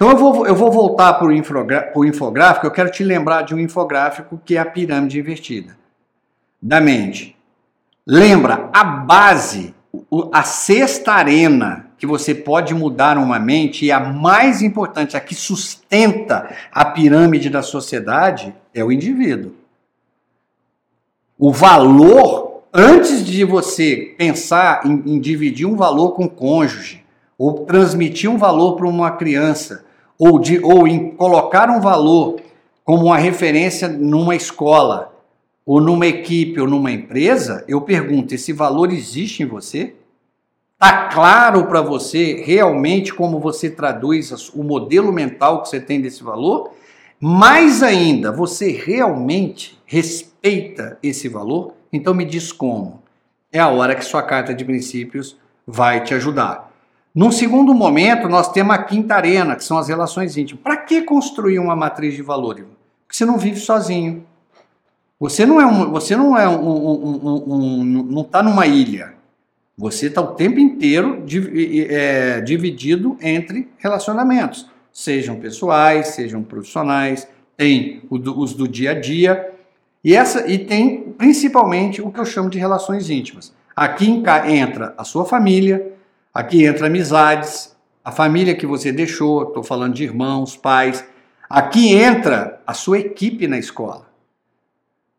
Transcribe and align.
Então 0.00 0.12
eu 0.12 0.16
vou, 0.16 0.46
eu 0.46 0.54
vou 0.54 0.72
voltar 0.72 1.12
para 1.12 1.26
o 1.26 2.04
infográfico, 2.06 2.66
eu 2.66 2.70
quero 2.70 2.90
te 2.90 3.04
lembrar 3.04 3.42
de 3.42 3.54
um 3.54 3.58
infográfico 3.58 4.40
que 4.42 4.56
é 4.56 4.58
a 4.58 4.64
pirâmide 4.64 5.20
invertida 5.20 5.76
da 6.62 6.80
mente. 6.80 7.36
Lembra, 8.06 8.70
a 8.72 8.82
base, 8.82 9.74
a 10.32 10.42
sexta 10.42 11.12
arena 11.12 11.90
que 11.98 12.06
você 12.06 12.34
pode 12.34 12.72
mudar 12.72 13.18
uma 13.18 13.38
mente 13.38 13.84
e 13.84 13.92
a 13.92 14.00
mais 14.00 14.62
importante, 14.62 15.18
a 15.18 15.20
que 15.20 15.34
sustenta 15.34 16.48
a 16.72 16.82
pirâmide 16.86 17.50
da 17.50 17.62
sociedade 17.62 18.54
é 18.72 18.82
o 18.82 18.90
indivíduo. 18.90 19.52
O 21.38 21.52
valor, 21.52 22.62
antes 22.72 23.22
de 23.22 23.44
você 23.44 24.14
pensar 24.16 24.80
em, 24.86 25.02
em 25.04 25.20
dividir 25.20 25.66
um 25.66 25.76
valor 25.76 26.12
com 26.12 26.24
o 26.24 26.30
cônjuge, 26.30 27.04
ou 27.36 27.66
transmitir 27.66 28.30
um 28.30 28.38
valor 28.38 28.76
para 28.76 28.86
uma 28.86 29.10
criança, 29.10 29.89
ou, 30.20 30.38
de, 30.38 30.62
ou 30.62 30.86
em 30.86 31.12
colocar 31.12 31.70
um 31.70 31.80
valor 31.80 32.38
como 32.84 33.06
uma 33.06 33.16
referência 33.16 33.88
numa 33.88 34.36
escola, 34.36 35.14
ou 35.64 35.80
numa 35.80 36.06
equipe, 36.06 36.60
ou 36.60 36.68
numa 36.68 36.92
empresa, 36.92 37.64
eu 37.66 37.80
pergunto: 37.80 38.34
esse 38.34 38.52
valor 38.52 38.92
existe 38.92 39.42
em 39.42 39.46
você? 39.46 39.94
Está 40.74 41.08
claro 41.08 41.66
para 41.66 41.80
você 41.80 42.42
realmente 42.44 43.14
como 43.14 43.40
você 43.40 43.70
traduz 43.70 44.30
o 44.54 44.62
modelo 44.62 45.12
mental 45.12 45.62
que 45.62 45.68
você 45.68 45.80
tem 45.80 46.00
desse 46.00 46.22
valor? 46.22 46.72
Mais 47.18 47.82
ainda, 47.82 48.32
você 48.32 48.72
realmente 48.72 49.78
respeita 49.86 50.98
esse 51.02 51.28
valor? 51.28 51.74
Então 51.92 52.14
me 52.14 52.24
diz 52.24 52.52
como. 52.52 53.02
É 53.52 53.58
a 53.58 53.68
hora 53.68 53.94
que 53.94 54.04
sua 54.04 54.22
carta 54.22 54.54
de 54.54 54.64
princípios 54.64 55.36
vai 55.66 56.02
te 56.02 56.14
ajudar. 56.14 56.69
Num 57.14 57.32
segundo 57.32 57.74
momento, 57.74 58.28
nós 58.28 58.52
temos 58.52 58.74
a 58.74 58.82
quinta 58.82 59.14
arena, 59.14 59.56
que 59.56 59.64
são 59.64 59.78
as 59.78 59.88
relações 59.88 60.36
íntimas. 60.36 60.62
Para 60.62 60.76
que 60.76 61.02
construir 61.02 61.58
uma 61.58 61.74
matriz 61.74 62.14
de 62.14 62.22
valores? 62.22 62.64
Porque 63.06 63.16
você 63.16 63.24
não 63.24 63.36
vive 63.36 63.58
sozinho. 63.58 64.24
Você 65.18 65.44
não 65.44 65.60
é 65.60 65.66
um, 65.66 65.90
você 65.90 66.16
não 66.16 66.38
é 66.38 66.48
um, 66.48 66.68
um, 66.68 67.50
um 67.50 67.84
não 67.84 68.22
está 68.22 68.42
numa 68.42 68.66
ilha. 68.66 69.14
Você 69.76 70.06
está 70.06 70.20
o 70.20 70.34
tempo 70.34 70.58
inteiro 70.58 71.24
é, 71.88 72.40
dividido 72.42 73.16
entre 73.20 73.66
relacionamentos, 73.78 74.68
sejam 74.92 75.36
pessoais, 75.36 76.08
sejam 76.08 76.42
profissionais, 76.42 77.26
tem 77.56 78.02
os 78.10 78.52
do 78.52 78.68
dia 78.68 78.90
a 78.90 79.00
dia 79.00 79.52
e 80.04 80.14
essa 80.14 80.46
e 80.50 80.58
tem 80.58 81.14
principalmente 81.16 82.02
o 82.02 82.10
que 82.10 82.20
eu 82.20 82.26
chamo 82.26 82.50
de 82.50 82.58
relações 82.58 83.08
íntimas. 83.08 83.54
Aqui 83.74 84.22
entra 84.46 84.94
a 84.98 85.04
sua 85.04 85.24
família, 85.24 85.94
Aqui 86.32 86.64
entra 86.64 86.86
amizades, 86.86 87.76
a 88.04 88.12
família 88.12 88.54
que 88.54 88.64
você 88.64 88.92
deixou, 88.92 89.48
estou 89.48 89.64
falando 89.64 89.94
de 89.94 90.04
irmãos, 90.04 90.56
pais. 90.56 91.04
Aqui 91.48 91.92
entra 91.92 92.60
a 92.64 92.72
sua 92.72 93.00
equipe 93.00 93.48
na 93.48 93.58
escola. 93.58 94.06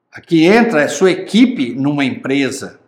Aqui 0.10 0.46
entra 0.46 0.86
a 0.86 0.88
sua 0.88 1.12
equipe 1.12 1.76
numa 1.76 2.06
empresa. 2.06 2.80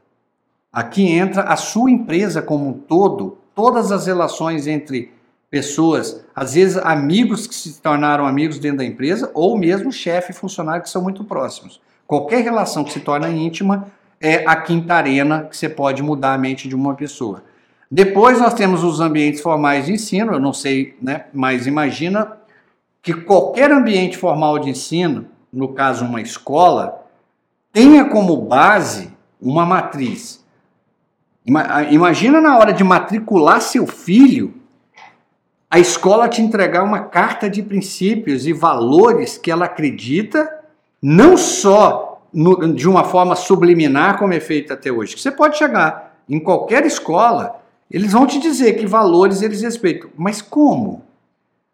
Aqui 0.72 1.06
entra 1.06 1.44
a 1.44 1.58
sua 1.58 1.92
empresa 1.92 2.42
como 2.42 2.70
um 2.70 2.74
todo, 2.74 3.38
todas 3.54 3.92
as 3.92 4.08
relações 4.08 4.68
entre 4.68 5.12
pessoas, 5.50 6.26
às 6.34 6.54
vezes 6.54 6.78
amigos 6.78 7.46
que 7.46 7.54
se 7.54 7.82
tornaram 7.82 8.26
amigos 8.26 8.58
dentro 8.58 8.78
da 8.78 8.86
empresa, 8.86 9.30
ou 9.34 9.58
mesmo 9.58 9.92
chefe 9.92 10.32
e 10.32 10.36
funcionário 10.36 10.82
que 10.82 10.90
são 10.90 11.04
muito 11.04 11.26
próximos. 11.26 11.80
Qualquer 12.08 12.42
relação 12.42 12.84
que 12.86 12.92
se 12.92 13.02
torna 13.02 13.30
íntima 13.30 13.92
é 14.20 14.46
a 14.48 14.56
quinta 14.56 14.96
arena 14.96 15.44
que 15.44 15.56
você 15.56 15.68
pode 15.68 16.02
mudar 16.02 16.34
a 16.34 16.38
mente 16.38 16.68
de 16.70 16.76
uma 16.76 16.96
pessoa. 16.96 17.44
Depois 17.94 18.40
nós 18.40 18.56
temos 18.56 18.84
os 18.84 19.00
ambientes 19.00 19.40
formais 19.40 19.86
de 19.86 19.94
ensino, 19.94 20.34
eu 20.34 20.40
não 20.40 20.52
sei, 20.52 20.98
né, 21.00 21.26
mas 21.32 21.68
imagina 21.68 22.40
que 23.04 23.14
qualquer 23.14 23.72
ambiente 23.72 24.18
formal 24.18 24.58
de 24.58 24.72
ensino, 24.72 25.28
no 25.54 25.76
caso 25.76 26.04
uma 26.04 26.20
escola, 26.20 27.06
tenha 27.72 28.06
como 28.06 28.36
base 28.36 29.16
uma 29.40 29.64
matriz. 29.64 30.44
Imagina 31.92 32.42
na 32.42 32.58
hora 32.58 32.74
de 32.74 32.84
matricular 32.84 33.62
seu 33.62 33.86
filho, 33.86 34.56
a 35.70 35.78
escola 35.78 36.28
te 36.28 36.42
entregar 36.42 36.84
uma 36.84 37.02
carta 37.02 37.48
de 37.48 37.62
princípios 37.62 38.48
e 38.48 38.54
valores 38.54 39.38
que 39.38 39.52
ela 39.52 39.66
acredita, 39.66 40.50
não 41.00 41.38
só 41.38 42.24
no, 42.34 42.74
de 42.74 42.90
uma 42.90 43.04
forma 43.04 43.36
subliminar 43.36 44.18
como 44.18 44.34
é 44.34 44.40
feita 44.40 44.74
até 44.74 44.92
hoje. 44.92 45.16
Você 45.16 45.30
pode 45.30 45.60
chegar 45.60 46.18
em 46.28 46.40
qualquer 46.40 46.88
escola 46.88 47.62
eles 47.94 48.12
vão 48.12 48.26
te 48.26 48.40
dizer 48.40 48.74
que 48.74 48.88
valores 48.88 49.44
eles 49.44 49.62
respeitam, 49.62 50.10
mas 50.18 50.42
como? 50.42 51.04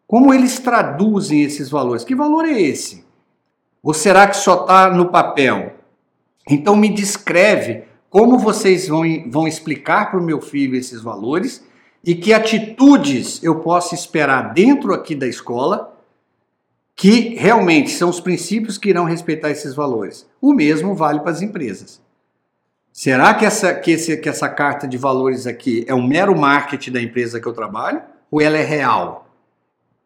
Como 0.05 0.33
eles 0.33 0.59
traduzem 0.59 1.43
esses 1.43 1.69
valores? 1.69 2.03
Que 2.03 2.13
valor 2.13 2.43
é 2.43 2.61
esse? 2.61 3.05
Ou 3.81 3.93
será 3.93 4.27
que 4.27 4.35
só 4.35 4.61
está 4.61 4.89
no 4.89 5.05
papel? 5.09 5.75
Então 6.49 6.75
me 6.75 6.89
descreve 6.89 7.83
como 8.09 8.37
vocês 8.37 8.89
vão, 8.89 9.03
vão 9.29 9.47
explicar 9.47 10.11
para 10.11 10.19
o 10.19 10.23
meu 10.23 10.41
filho 10.41 10.75
esses 10.75 11.01
valores 11.01 11.63
e 12.03 12.13
que 12.15 12.33
atitudes 12.33 13.41
eu 13.41 13.59
posso 13.59 13.95
esperar 13.95 14.53
dentro 14.53 14.93
aqui 14.93 15.15
da 15.15 15.27
escola 15.27 15.95
que 16.95 17.35
realmente 17.35 17.91
são 17.91 18.09
os 18.09 18.19
princípios 18.19 18.77
que 18.77 18.89
irão 18.89 19.05
respeitar 19.05 19.51
esses 19.51 19.73
valores. 19.73 20.27
O 20.41 20.53
mesmo 20.53 20.93
vale 20.93 21.21
para 21.21 21.31
as 21.31 21.41
empresas. 21.41 22.01
Será 22.91 23.33
que 23.33 23.45
essa, 23.45 23.73
que, 23.73 23.91
esse, 23.91 24.17
que 24.17 24.27
essa 24.27 24.49
carta 24.49 24.87
de 24.87 24.97
valores 24.97 25.47
aqui 25.47 25.85
é 25.87 25.93
um 25.93 26.05
mero 26.05 26.37
marketing 26.37 26.91
da 26.91 27.01
empresa 27.01 27.39
que 27.39 27.47
eu 27.47 27.53
trabalho 27.53 28.01
ou 28.29 28.41
ela 28.41 28.57
é 28.57 28.63
real? 28.63 29.27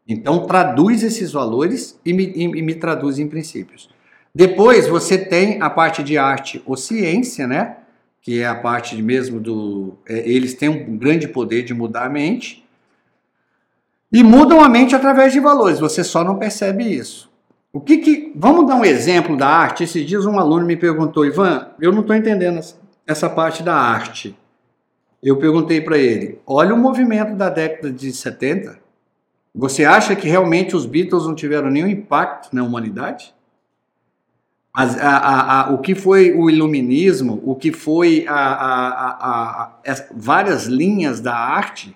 Então, 0.08 0.46
traduz 0.46 1.02
esses 1.02 1.32
valores 1.32 2.00
e 2.06 2.14
me, 2.14 2.26
e, 2.26 2.44
e 2.44 2.62
me 2.62 2.76
traduz 2.76 3.20
em 3.20 3.28
princípios. 3.28 3.90
Depois, 4.36 4.88
você 4.88 5.18
tem 5.18 5.62
a 5.62 5.70
parte 5.70 6.04
de 6.04 6.18
arte 6.18 6.62
ou 6.66 6.76
ciência, 6.76 7.48
né? 7.48 7.78
Que 8.22 8.42
é 8.42 8.48
a 8.48 8.56
parte 8.56 9.02
mesmo 9.02 9.40
do. 9.40 9.98
É, 10.08 10.30
eles 10.30 10.54
têm 10.54 10.70
um 10.70 10.98
grande 10.98 11.28
poder 11.28 11.64
de 11.64 11.74
mudar 11.74 12.06
a 12.06 12.10
mente. 12.10 12.64
E 14.12 14.24
mudam 14.24 14.62
a 14.62 14.70
mente 14.70 14.96
através 14.96 15.34
de 15.34 15.40
valores, 15.40 15.80
você 15.80 16.04
só 16.04 16.24
não 16.24 16.38
percebe 16.38 16.84
isso. 16.84 17.33
O 17.74 17.82
que 17.82 17.98
que. 17.98 18.32
Vamos 18.36 18.68
dar 18.68 18.76
um 18.76 18.86
exemplo 18.86 19.36
da 19.36 19.48
arte? 19.48 19.84
Esses 19.84 20.06
dias 20.06 20.28
um 20.28 20.38
aluno 20.38 20.64
me 20.64 20.78
perguntou, 20.78 21.26
Ivan, 21.26 21.72
eu 21.82 21.92
não 21.92 22.02
estou 22.02 22.16
entendendo 22.16 22.60
essa 23.08 23.28
parte 23.28 23.64
da 23.64 23.76
arte. 23.76 24.38
Eu 25.22 25.38
perguntei 25.38 25.82
para 25.82 25.98
ele: 25.98 26.40
olha 26.46 26.76
o 26.76 26.78
movimento 26.78 27.36
da 27.36 27.50
década 27.50 27.92
de 27.92 28.14
70. 28.14 28.78
Você 29.56 29.86
acha 29.86 30.16
que 30.16 30.28
realmente 30.28 30.76
os 30.76 30.86
Beatles 30.86 31.26
não 31.26 31.34
tiveram 31.34 31.72
nenhum 31.72 31.88
impacto 31.88 32.56
na 32.56 32.64
humanidade? 32.64 33.34
As, 34.76 34.98
a, 35.00 35.18
a, 35.18 35.62
a, 35.62 35.74
o 35.74 35.80
que 35.80 35.94
foi 35.94 36.32
o 36.32 36.50
iluminismo, 36.50 37.42
o 37.44 37.56
que 37.56 37.72
foi 37.72 38.26
várias 40.16 40.66
linhas 40.66 41.20
da 41.20 41.36
arte, 41.36 41.96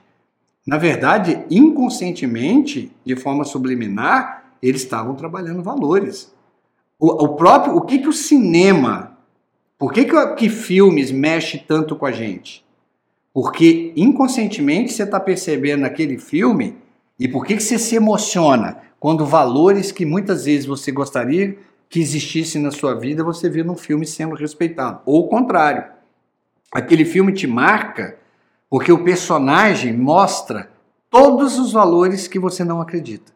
na 0.65 0.77
verdade, 0.77 1.43
inconscientemente, 1.49 2.91
de 3.03 3.15
forma 3.15 3.43
subliminar, 3.43 4.36
eles 4.61 4.81
estavam 4.81 5.15
trabalhando 5.15 5.63
valores. 5.63 6.33
O, 6.99 7.25
o 7.25 7.35
próprio, 7.35 7.75
o 7.75 7.81
que, 7.81 7.99
que 7.99 8.07
o 8.07 8.13
cinema 8.13 9.17
por 9.77 9.93
que, 9.93 10.05
que, 10.05 10.27
que 10.35 10.49
filmes 10.49 11.11
mexe 11.11 11.59
tanto 11.59 11.95
com 11.95 12.07
a 12.07 12.11
gente? 12.11 12.65
Porque 13.31 13.93
inconscientemente 13.95 14.91
você 14.91 15.03
está 15.03 15.19
percebendo 15.19 15.81
naquele 15.81 16.17
filme 16.17 16.77
e 17.19 17.27
por 17.27 17.45
que, 17.45 17.55
que 17.55 17.61
você 17.61 17.77
se 17.77 17.95
emociona 17.95 18.81
quando 18.99 19.23
valores 19.25 19.91
que 19.91 20.03
muitas 20.03 20.45
vezes 20.45 20.65
você 20.65 20.91
gostaria 20.91 21.57
que 21.87 21.99
existissem 21.99 22.61
na 22.61 22.71
sua 22.71 22.95
vida 22.95 23.23
você 23.23 23.47
vê 23.49 23.63
num 23.63 23.77
filme 23.77 24.05
sendo 24.05 24.33
respeitado. 24.33 25.01
Ou 25.05 25.25
o 25.25 25.27
contrário. 25.27 25.85
Aquele 26.73 27.05
filme 27.05 27.31
te 27.31 27.45
marca 27.45 28.17
porque 28.67 28.91
o 28.91 29.03
personagem 29.03 29.95
mostra 29.95 30.71
todos 31.09 31.59
os 31.59 31.71
valores 31.71 32.27
que 32.27 32.39
você 32.39 32.63
não 32.63 32.81
acredita. 32.81 33.31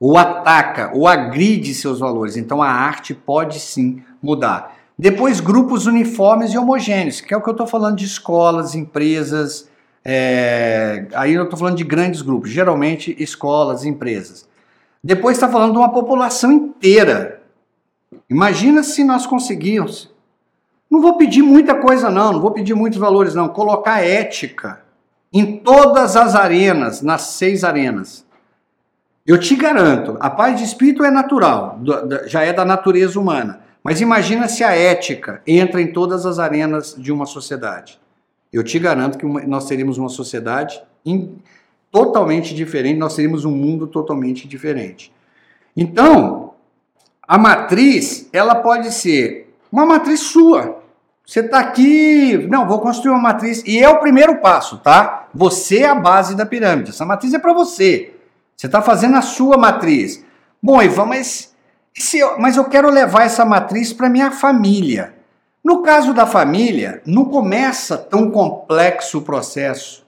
Ou 0.00 0.16
ataca, 0.16 0.90
ou 0.94 1.06
agride 1.06 1.74
seus 1.74 2.00
valores. 2.00 2.36
Então 2.36 2.62
a 2.62 2.70
arte 2.70 3.12
pode 3.14 3.60
sim 3.60 4.02
mudar. 4.22 4.74
Depois, 4.98 5.40
grupos 5.40 5.86
uniformes 5.86 6.52
e 6.52 6.58
homogêneos, 6.58 7.20
que 7.20 7.32
é 7.32 7.36
o 7.36 7.42
que 7.42 7.48
eu 7.48 7.52
estou 7.52 7.66
falando 7.66 7.96
de 7.96 8.04
escolas, 8.04 8.74
empresas. 8.74 9.68
É... 10.04 11.06
Aí 11.14 11.34
eu 11.34 11.44
estou 11.44 11.58
falando 11.58 11.76
de 11.76 11.84
grandes 11.84 12.22
grupos, 12.22 12.50
geralmente 12.50 13.14
escolas, 13.18 13.84
empresas. 13.84 14.48
Depois 15.02 15.36
está 15.36 15.48
falando 15.48 15.72
de 15.72 15.78
uma 15.78 15.92
população 15.92 16.52
inteira. 16.52 17.42
Imagina 18.28 18.82
se 18.82 19.02
nós 19.04 19.26
conseguirmos. 19.26 20.10
Não 20.90 21.00
vou 21.00 21.16
pedir 21.16 21.42
muita 21.42 21.74
coisa, 21.76 22.10
não, 22.10 22.32
não 22.32 22.40
vou 22.40 22.50
pedir 22.50 22.74
muitos 22.74 22.98
valores, 22.98 23.34
não. 23.34 23.48
Colocar 23.48 24.02
ética 24.02 24.80
em 25.32 25.58
todas 25.58 26.16
as 26.16 26.34
arenas, 26.34 27.00
nas 27.00 27.22
seis 27.22 27.64
arenas. 27.64 28.26
Eu 29.30 29.38
te 29.38 29.54
garanto, 29.54 30.16
a 30.18 30.28
paz 30.28 30.58
de 30.58 30.64
espírito 30.64 31.04
é 31.04 31.10
natural, 31.12 31.78
já 32.26 32.42
é 32.42 32.52
da 32.52 32.64
natureza 32.64 33.20
humana. 33.20 33.60
Mas 33.80 34.00
imagina 34.00 34.48
se 34.48 34.64
a 34.64 34.72
ética 34.72 35.40
entra 35.46 35.80
em 35.80 35.92
todas 35.92 36.26
as 36.26 36.40
arenas 36.40 36.96
de 36.98 37.12
uma 37.12 37.24
sociedade. 37.26 38.00
Eu 38.52 38.64
te 38.64 38.76
garanto 38.76 39.16
que 39.16 39.24
nós 39.46 39.66
teríamos 39.66 39.98
uma 39.98 40.08
sociedade 40.08 40.82
totalmente 41.92 42.52
diferente, 42.52 42.98
nós 42.98 43.14
teríamos 43.14 43.44
um 43.44 43.52
mundo 43.52 43.86
totalmente 43.86 44.48
diferente. 44.48 45.12
Então, 45.76 46.54
a 47.22 47.38
matriz, 47.38 48.28
ela 48.32 48.56
pode 48.56 48.90
ser 48.90 49.54
uma 49.70 49.86
matriz 49.86 50.18
sua. 50.18 50.82
Você 51.24 51.38
está 51.38 51.60
aqui, 51.60 52.48
não, 52.50 52.66
vou 52.66 52.80
construir 52.80 53.12
uma 53.12 53.22
matriz, 53.22 53.62
e 53.64 53.78
é 53.78 53.88
o 53.88 54.00
primeiro 54.00 54.40
passo, 54.40 54.78
tá? 54.78 55.28
Você 55.32 55.82
é 55.82 55.88
a 55.88 55.94
base 55.94 56.34
da 56.34 56.44
pirâmide, 56.44 56.90
essa 56.90 57.06
matriz 57.06 57.32
é 57.32 57.38
para 57.38 57.52
você. 57.52 58.16
Você 58.60 58.66
está 58.66 58.82
fazendo 58.82 59.16
a 59.16 59.22
sua 59.22 59.56
matriz. 59.56 60.22
Bom, 60.62 60.82
Ivan, 60.82 61.06
mas, 61.06 61.56
eu, 62.12 62.38
mas 62.38 62.58
eu 62.58 62.64
quero 62.66 62.90
levar 62.90 63.22
essa 63.22 63.42
matriz 63.42 63.90
para 63.90 64.10
minha 64.10 64.30
família. 64.30 65.14
No 65.64 65.80
caso 65.80 66.12
da 66.12 66.26
família, 66.26 67.00
não 67.06 67.24
começa 67.24 67.96
tão 67.96 68.30
complexo 68.30 69.16
o 69.16 69.22
processo, 69.22 70.06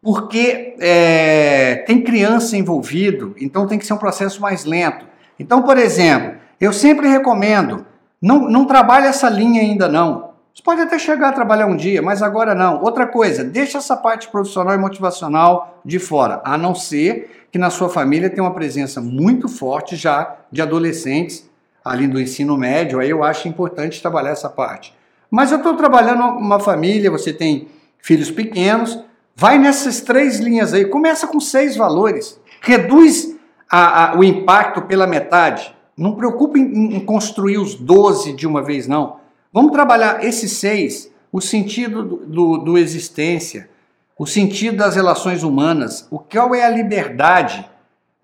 porque 0.00 0.76
é, 0.78 1.82
tem 1.88 2.04
criança 2.04 2.56
envolvido, 2.56 3.34
então 3.36 3.66
tem 3.66 3.80
que 3.80 3.86
ser 3.86 3.94
um 3.94 3.98
processo 3.98 4.40
mais 4.40 4.64
lento. 4.64 5.04
Então, 5.36 5.62
por 5.62 5.76
exemplo, 5.76 6.36
eu 6.60 6.72
sempre 6.72 7.08
recomendo, 7.08 7.84
não, 8.22 8.48
não 8.48 8.64
trabalhe 8.64 9.08
essa 9.08 9.28
linha 9.28 9.60
ainda 9.60 9.88
não. 9.88 10.36
Você 10.54 10.62
pode 10.62 10.80
até 10.82 11.00
chegar 11.00 11.30
a 11.30 11.32
trabalhar 11.32 11.66
um 11.66 11.76
dia, 11.76 12.00
mas 12.00 12.22
agora 12.22 12.54
não. 12.54 12.80
Outra 12.80 13.08
coisa, 13.08 13.42
deixa 13.42 13.78
essa 13.78 13.96
parte 13.96 14.28
profissional 14.28 14.72
e 14.72 14.78
motivacional 14.78 15.80
de 15.84 15.98
fora, 15.98 16.40
a 16.44 16.56
não 16.56 16.76
ser 16.76 17.45
que 17.56 17.58
na 17.58 17.70
sua 17.70 17.88
família 17.88 18.28
tenha 18.28 18.42
uma 18.42 18.52
presença 18.52 19.00
muito 19.00 19.48
forte 19.48 19.96
já 19.96 20.36
de 20.52 20.60
adolescentes 20.60 21.48
ali 21.82 22.06
do 22.06 22.20
ensino 22.20 22.54
médio, 22.54 23.00
aí 23.00 23.08
eu 23.08 23.24
acho 23.24 23.48
importante 23.48 24.02
trabalhar 24.02 24.32
essa 24.32 24.50
parte. 24.50 24.94
Mas 25.30 25.50
eu 25.50 25.56
estou 25.56 25.74
trabalhando 25.74 26.22
uma 26.22 26.60
família, 26.60 27.10
você 27.10 27.32
tem 27.32 27.68
filhos 27.98 28.30
pequenos, 28.30 28.98
vai 29.34 29.58
nessas 29.58 30.02
três 30.02 30.38
linhas 30.38 30.74
aí, 30.74 30.84
começa 30.84 31.26
com 31.26 31.40
seis 31.40 31.76
valores, 31.76 32.38
reduz 32.60 33.34
a, 33.70 34.12
a, 34.12 34.18
o 34.18 34.22
impacto 34.22 34.82
pela 34.82 35.06
metade. 35.06 35.74
Não 35.96 36.14
preocupe 36.14 36.60
em, 36.60 36.96
em 36.96 37.00
construir 37.00 37.56
os 37.56 37.74
12 37.74 38.34
de 38.34 38.46
uma 38.46 38.62
vez, 38.62 38.86
não. 38.86 39.16
Vamos 39.50 39.72
trabalhar 39.72 40.22
esses 40.22 40.52
seis, 40.52 41.10
o 41.32 41.40
sentido 41.40 42.02
do, 42.02 42.16
do, 42.16 42.58
do 42.58 42.76
existência, 42.76 43.70
o 44.18 44.26
sentido 44.26 44.78
das 44.78 44.96
relações 44.96 45.42
humanas, 45.42 46.06
o 46.10 46.18
qual 46.18 46.54
é 46.54 46.64
a 46.64 46.70
liberdade 46.70 47.68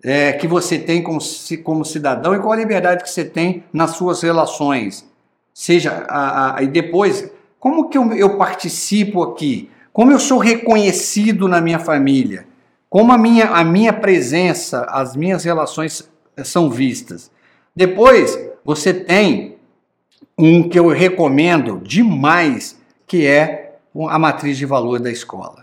é, 0.03 0.33
que 0.33 0.47
você 0.47 0.77
tem 0.77 1.01
como, 1.01 1.19
como 1.63 1.85
cidadão 1.85 2.35
e 2.35 2.39
qual 2.39 2.51
a 2.51 2.57
liberdade 2.57 3.03
que 3.03 3.09
você 3.09 3.23
tem 3.23 3.63
nas 3.71 3.91
suas 3.91 4.21
relações. 4.21 5.07
Seja, 5.53 6.05
a, 6.09 6.57
a, 6.57 6.63
e 6.63 6.67
depois, 6.67 7.31
como 7.59 7.89
que 7.89 7.97
eu, 7.97 8.11
eu 8.13 8.37
participo 8.37 9.21
aqui? 9.21 9.69
Como 9.93 10.11
eu 10.11 10.19
sou 10.19 10.39
reconhecido 10.39 11.47
na 11.47 11.61
minha 11.61 11.79
família? 11.79 12.47
Como 12.89 13.11
a 13.11 13.17
minha, 13.17 13.45
a 13.45 13.63
minha 13.63 13.93
presença, 13.93 14.85
as 14.89 15.15
minhas 15.15 15.43
relações 15.43 16.09
são 16.43 16.69
vistas? 16.69 17.31
Depois, 17.75 18.37
você 18.65 18.93
tem 18.93 19.57
um 20.37 20.67
que 20.67 20.77
eu 20.77 20.87
recomendo 20.87 21.79
demais, 21.83 22.79
que 23.05 23.25
é 23.25 23.75
a 24.09 24.17
matriz 24.19 24.57
de 24.57 24.65
valor 24.65 24.99
da 24.99 25.11
escola. 25.11 25.62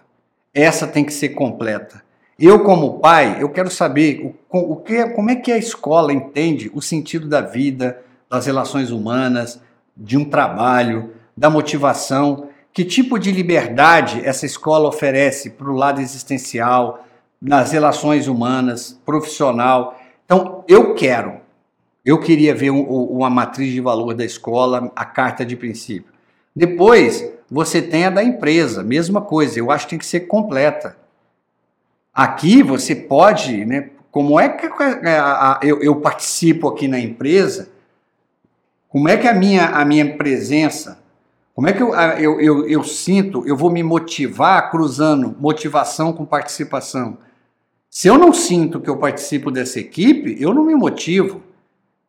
Essa 0.52 0.86
tem 0.86 1.04
que 1.04 1.12
ser 1.12 1.30
completa. 1.30 2.02
Eu, 2.38 2.64
como 2.64 2.98
pai, 2.98 3.36
eu 3.40 3.50
quero 3.50 3.70
saber 3.70 4.34
o, 4.50 4.58
o 4.58 4.76
que, 4.76 5.06
como 5.10 5.30
é 5.30 5.36
que 5.36 5.52
a 5.52 5.58
escola 5.58 6.12
entende 6.12 6.70
o 6.74 6.80
sentido 6.80 7.28
da 7.28 7.40
vida, 7.40 8.00
das 8.28 8.46
relações 8.46 8.90
humanas, 8.90 9.60
de 9.96 10.16
um 10.16 10.24
trabalho, 10.24 11.12
da 11.36 11.50
motivação, 11.50 12.48
que 12.72 12.84
tipo 12.84 13.18
de 13.18 13.30
liberdade 13.30 14.24
essa 14.24 14.46
escola 14.46 14.88
oferece 14.88 15.50
para 15.50 15.70
o 15.70 15.74
lado 15.74 16.00
existencial, 16.00 17.04
nas 17.40 17.72
relações 17.72 18.26
humanas, 18.26 18.98
profissional. 19.04 19.98
Então, 20.24 20.64
eu 20.68 20.94
quero, 20.94 21.40
eu 22.04 22.18
queria 22.18 22.54
ver 22.54 22.70
um, 22.70 22.82
uma 22.82 23.30
matriz 23.30 23.72
de 23.72 23.80
valor 23.80 24.14
da 24.14 24.24
escola, 24.24 24.90
a 24.96 25.04
carta 25.04 25.44
de 25.44 25.56
princípio. 25.56 26.12
Depois, 26.54 27.30
você 27.50 27.82
tem 27.82 28.04
a 28.04 28.10
da 28.10 28.22
empresa, 28.22 28.82
mesma 28.82 29.20
coisa, 29.20 29.58
eu 29.58 29.70
acho 29.70 29.86
que 29.86 29.90
tem 29.90 29.98
que 29.98 30.06
ser 30.06 30.20
completa. 30.20 30.96
Aqui 32.14 32.62
você 32.62 32.94
pode, 32.94 33.64
né? 33.64 33.90
Como 34.10 34.38
é 34.38 34.48
que 34.48 34.68
eu, 35.62 35.82
eu 35.82 35.96
participo 35.96 36.68
aqui 36.68 36.86
na 36.86 36.98
empresa? 36.98 37.68
Como 38.88 39.08
é 39.08 39.16
que 39.16 39.28
a 39.28 39.34
minha, 39.34 39.66
a 39.66 39.84
minha 39.84 40.16
presença, 40.16 41.00
como 41.54 41.68
é 41.68 41.72
que 41.72 41.82
eu, 41.82 41.94
eu, 41.94 42.40
eu, 42.40 42.68
eu 42.68 42.84
sinto, 42.84 43.46
eu 43.46 43.56
vou 43.56 43.70
me 43.70 43.82
motivar 43.82 44.70
cruzando 44.70 45.36
motivação 45.38 46.12
com 46.12 46.24
participação? 46.24 47.18
Se 47.88 48.08
eu 48.08 48.16
não 48.16 48.32
sinto 48.32 48.80
que 48.80 48.88
eu 48.88 48.96
participo 48.96 49.50
dessa 49.50 49.80
equipe, 49.80 50.36
eu 50.40 50.54
não 50.54 50.64
me 50.64 50.74
motivo. 50.74 51.42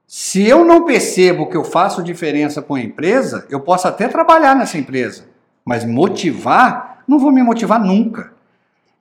Se 0.07 0.45
eu 0.45 0.65
não 0.65 0.85
percebo 0.85 1.47
que 1.47 1.55
eu 1.55 1.63
faço 1.63 2.03
diferença 2.03 2.61
com 2.61 2.75
a 2.75 2.81
empresa, 2.81 3.45
eu 3.49 3.59
posso 3.59 3.87
até 3.87 4.07
trabalhar 4.07 4.55
nessa 4.55 4.77
empresa, 4.77 5.25
mas 5.65 5.85
motivar, 5.85 7.03
não 7.07 7.19
vou 7.19 7.31
me 7.31 7.43
motivar 7.43 7.79
nunca. 7.83 8.31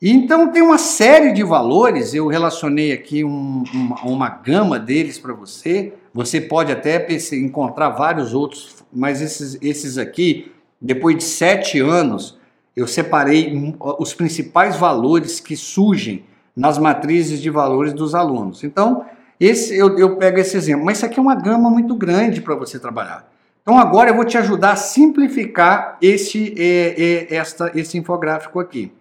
Então 0.02 0.48
tem 0.48 0.62
uma 0.62 0.78
série 0.78 1.32
de 1.32 1.42
valores, 1.42 2.14
eu 2.14 2.26
relacionei 2.26 2.90
aqui 2.90 3.22
um, 3.22 3.64
uma, 3.72 4.00
uma, 4.02 4.28
gama 4.28 4.78
deles 4.78 5.18
para 5.18 5.34
você. 5.34 5.92
Você 6.14 6.40
pode 6.40 6.72
até 6.72 7.06
encontrar 7.34 7.90
vários 7.90 8.32
outros, 8.32 8.76
mas 8.90 9.20
esses, 9.20 9.58
esses 9.60 9.98
aqui, 9.98 10.50
depois 10.80 11.18
de 11.18 11.24
sete 11.24 11.78
anos, 11.78 12.38
eu 12.74 12.86
separei 12.86 13.52
os 13.98 14.14
principais 14.14 14.76
valores 14.76 15.38
que 15.38 15.54
surgem 15.54 16.24
nas 16.56 16.78
matrizes 16.78 17.40
de 17.40 17.50
valores 17.50 17.92
dos 17.92 18.14
alunos. 18.14 18.64
Então, 18.64 19.04
esse 19.38 19.76
eu, 19.76 19.98
eu 19.98 20.16
pego 20.16 20.38
esse 20.38 20.56
exemplo, 20.56 20.84
mas 20.84 20.96
isso 20.96 21.06
aqui 21.06 21.18
é 21.18 21.22
uma 21.22 21.34
gama 21.34 21.68
muito 21.70 21.94
grande 21.94 22.40
para 22.40 22.54
você 22.54 22.78
trabalhar. 22.78 23.29
Então 23.62 23.78
agora 23.78 24.10
eu 24.10 24.16
vou 24.16 24.24
te 24.24 24.38
ajudar 24.38 24.72
a 24.72 24.76
simplificar 24.76 25.98
esse, 26.00 26.54
é, 26.58 27.28
é, 27.30 27.36
esta, 27.36 27.70
esse 27.74 27.98
infográfico 27.98 28.58
aqui. 28.58 28.92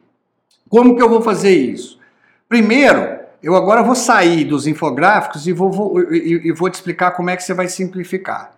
Como 0.67 0.95
que 0.95 1.01
eu 1.01 1.09
vou 1.09 1.21
fazer 1.21 1.56
isso? 1.56 2.00
Primeiro, 2.47 3.19
eu 3.41 3.56
agora 3.56 3.81
vou 3.81 3.95
sair 3.95 4.44
dos 4.44 4.67
infográficos 4.67 5.47
e 5.47 5.53
vou, 5.53 5.71
vou, 5.71 6.13
e, 6.13 6.47
e 6.47 6.51
vou 6.51 6.69
te 6.69 6.75
explicar 6.75 7.11
como 7.11 7.29
é 7.29 7.38
que 7.38 7.44
você 7.44 7.53
vai 7.53 7.67
simplificar. 7.67 8.51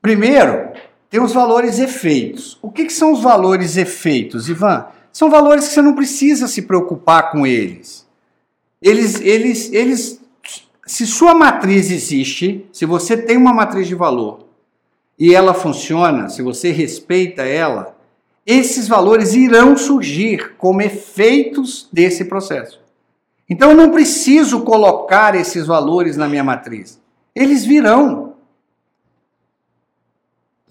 Primeiro, 0.00 0.70
tem 1.08 1.20
os 1.20 1.32
valores 1.32 1.78
efeitos. 1.78 2.58
O 2.60 2.70
que, 2.70 2.84
que 2.84 2.92
são 2.92 3.12
os 3.12 3.22
valores 3.22 3.76
efeitos, 3.76 4.48
Ivan? 4.48 4.86
São 5.12 5.30
valores 5.30 5.68
que 5.68 5.74
você 5.74 5.82
não 5.82 5.94
precisa 5.94 6.46
se 6.46 6.62
preocupar 6.62 7.30
com 7.30 7.46
eles. 7.46 8.06
Eles, 8.80 9.20
eles, 9.20 9.72
eles, 9.72 10.20
se 10.86 11.06
sua 11.06 11.34
matriz 11.34 11.90
existe, 11.90 12.66
se 12.72 12.84
você 12.84 13.16
tem 13.16 13.36
uma 13.36 13.52
matriz 13.52 13.86
de 13.86 13.94
valor 13.94 14.41
e 15.18 15.34
ela 15.34 15.54
funciona, 15.54 16.28
se 16.28 16.42
você 16.42 16.70
respeita 16.70 17.42
ela, 17.42 17.94
esses 18.46 18.88
valores 18.88 19.34
irão 19.34 19.76
surgir 19.76 20.56
como 20.56 20.82
efeitos 20.82 21.88
desse 21.92 22.24
processo. 22.24 22.80
Então 23.48 23.70
eu 23.70 23.76
não 23.76 23.90
preciso 23.90 24.62
colocar 24.62 25.34
esses 25.34 25.66
valores 25.66 26.16
na 26.16 26.28
minha 26.28 26.42
matriz. 26.42 27.00
Eles 27.34 27.64
virão. 27.64 28.32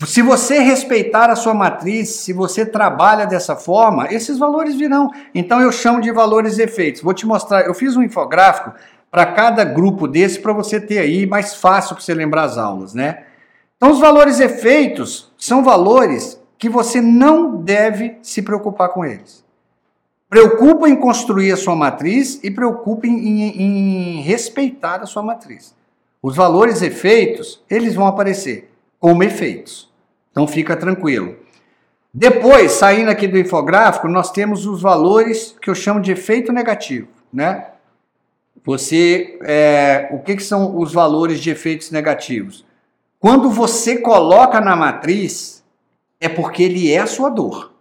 Se 0.06 0.22
você 0.22 0.60
respeitar 0.60 1.30
a 1.30 1.36
sua 1.36 1.54
matriz, 1.54 2.10
se 2.10 2.34
você 2.34 2.66
trabalha 2.66 3.28
dessa 3.28 3.56
forma, 3.56 4.12
esses 4.12 4.38
valores 4.38 4.76
virão. 4.76 5.12
Então 5.34 5.62
eu 5.62 5.72
chamo 5.72 6.02
de 6.02 6.12
valores 6.12 6.58
efeitos. 6.58 7.02
Vou 7.02 7.14
te 7.14 7.26
mostrar, 7.26 7.68
eu 7.68 7.74
fiz 7.74 7.96
um 7.96 8.02
infográfico 8.02 8.74
para 9.12 9.28
cada 9.28 9.64
grupo 9.64 10.08
desse 10.08 10.40
para 10.40 10.54
você 10.54 10.80
ter 10.80 10.98
aí 10.98 11.28
mais 11.28 11.54
fácil 11.54 11.96
para 11.96 12.04
você 12.04 12.14
lembrar 12.14 12.44
as 12.44 12.58
aulas, 12.58 12.94
né? 12.94 13.26
Então 13.82 13.94
os 13.94 14.00
valores 14.00 14.40
efeitos 14.40 15.34
são 15.36 15.64
valores 15.64 16.40
que 16.60 16.70
você 16.70 17.02
não 17.02 17.64
deve 17.64 18.16
se 18.22 18.44
preocupar 18.44 18.90
com 18.90 19.04
eles. 19.04 19.44
Preocupa 20.30 20.88
em 20.88 20.96
construir 20.96 21.52
a 21.52 21.58
sua 21.58 21.76
matriz 21.76 22.40
e 22.44 22.52
preocupe 22.52 23.08
em, 23.08 23.18
em, 23.18 24.20
em 24.20 24.22
respeitar 24.22 25.02
a 25.02 25.08
sua 25.08 25.24
matriz. 25.24 25.74
Os 26.22 26.36
valores 26.36 26.84
efeitos, 26.84 27.64
eles 27.68 27.96
vão 27.96 28.06
aparecer 28.06 28.70
como 29.00 29.24
efeitos. 29.24 29.92
Então 30.30 30.46
fica 30.46 30.78
tranquilo. 30.78 31.36
Depois, 32.14 32.74
saindo 32.74 33.10
aqui 33.10 33.28
do 33.28 33.40
infográfico, 33.40 34.08
nós 34.08 34.32
temos 34.32 34.68
os 34.68 34.80
valores 34.80 35.56
que 35.60 35.72
eu 35.72 35.76
chamo 35.76 36.00
de 36.00 36.12
efeito 36.12 36.54
negativo, 36.54 37.08
né? 37.34 37.66
Você, 38.64 39.40
é, 39.42 40.08
o 40.12 40.20
que, 40.20 40.36
que 40.36 40.44
são 40.44 40.78
os 40.78 40.94
valores 40.94 41.40
de 41.40 41.50
efeitos 41.50 41.90
negativos? 41.90 42.64
Quando 43.22 43.52
você 43.52 44.00
coloca 44.00 44.60
na 44.60 44.76
matriz 44.76 45.64
é 46.20 46.28
porque 46.28 46.64
ele 46.64 46.92
é 46.92 46.98
a 46.98 47.06
sua 47.06 47.30
dor. 47.30 47.72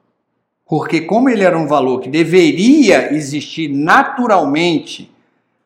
Porque, 0.66 1.00
como 1.00 1.30
ele 1.30 1.42
era 1.42 1.58
um 1.58 1.66
valor 1.66 2.00
que 2.00 2.10
deveria 2.10 3.12
existir 3.14 3.68
naturalmente 3.68 5.10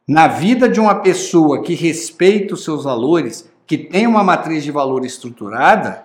na 0.07 0.29
vida 0.29 0.69
de 0.69 0.79
uma 0.79 0.95
pessoa 0.95 1.61
que 1.61 1.75
respeita 1.75 2.55
os 2.55 2.63
seus 2.63 2.85
valores, 2.85 3.51
que 3.67 3.77
tem 3.77 4.07
uma 4.07 4.23
matriz 4.23 4.63
de 4.63 4.71
valor 4.71 5.05
estruturada, 5.05 6.05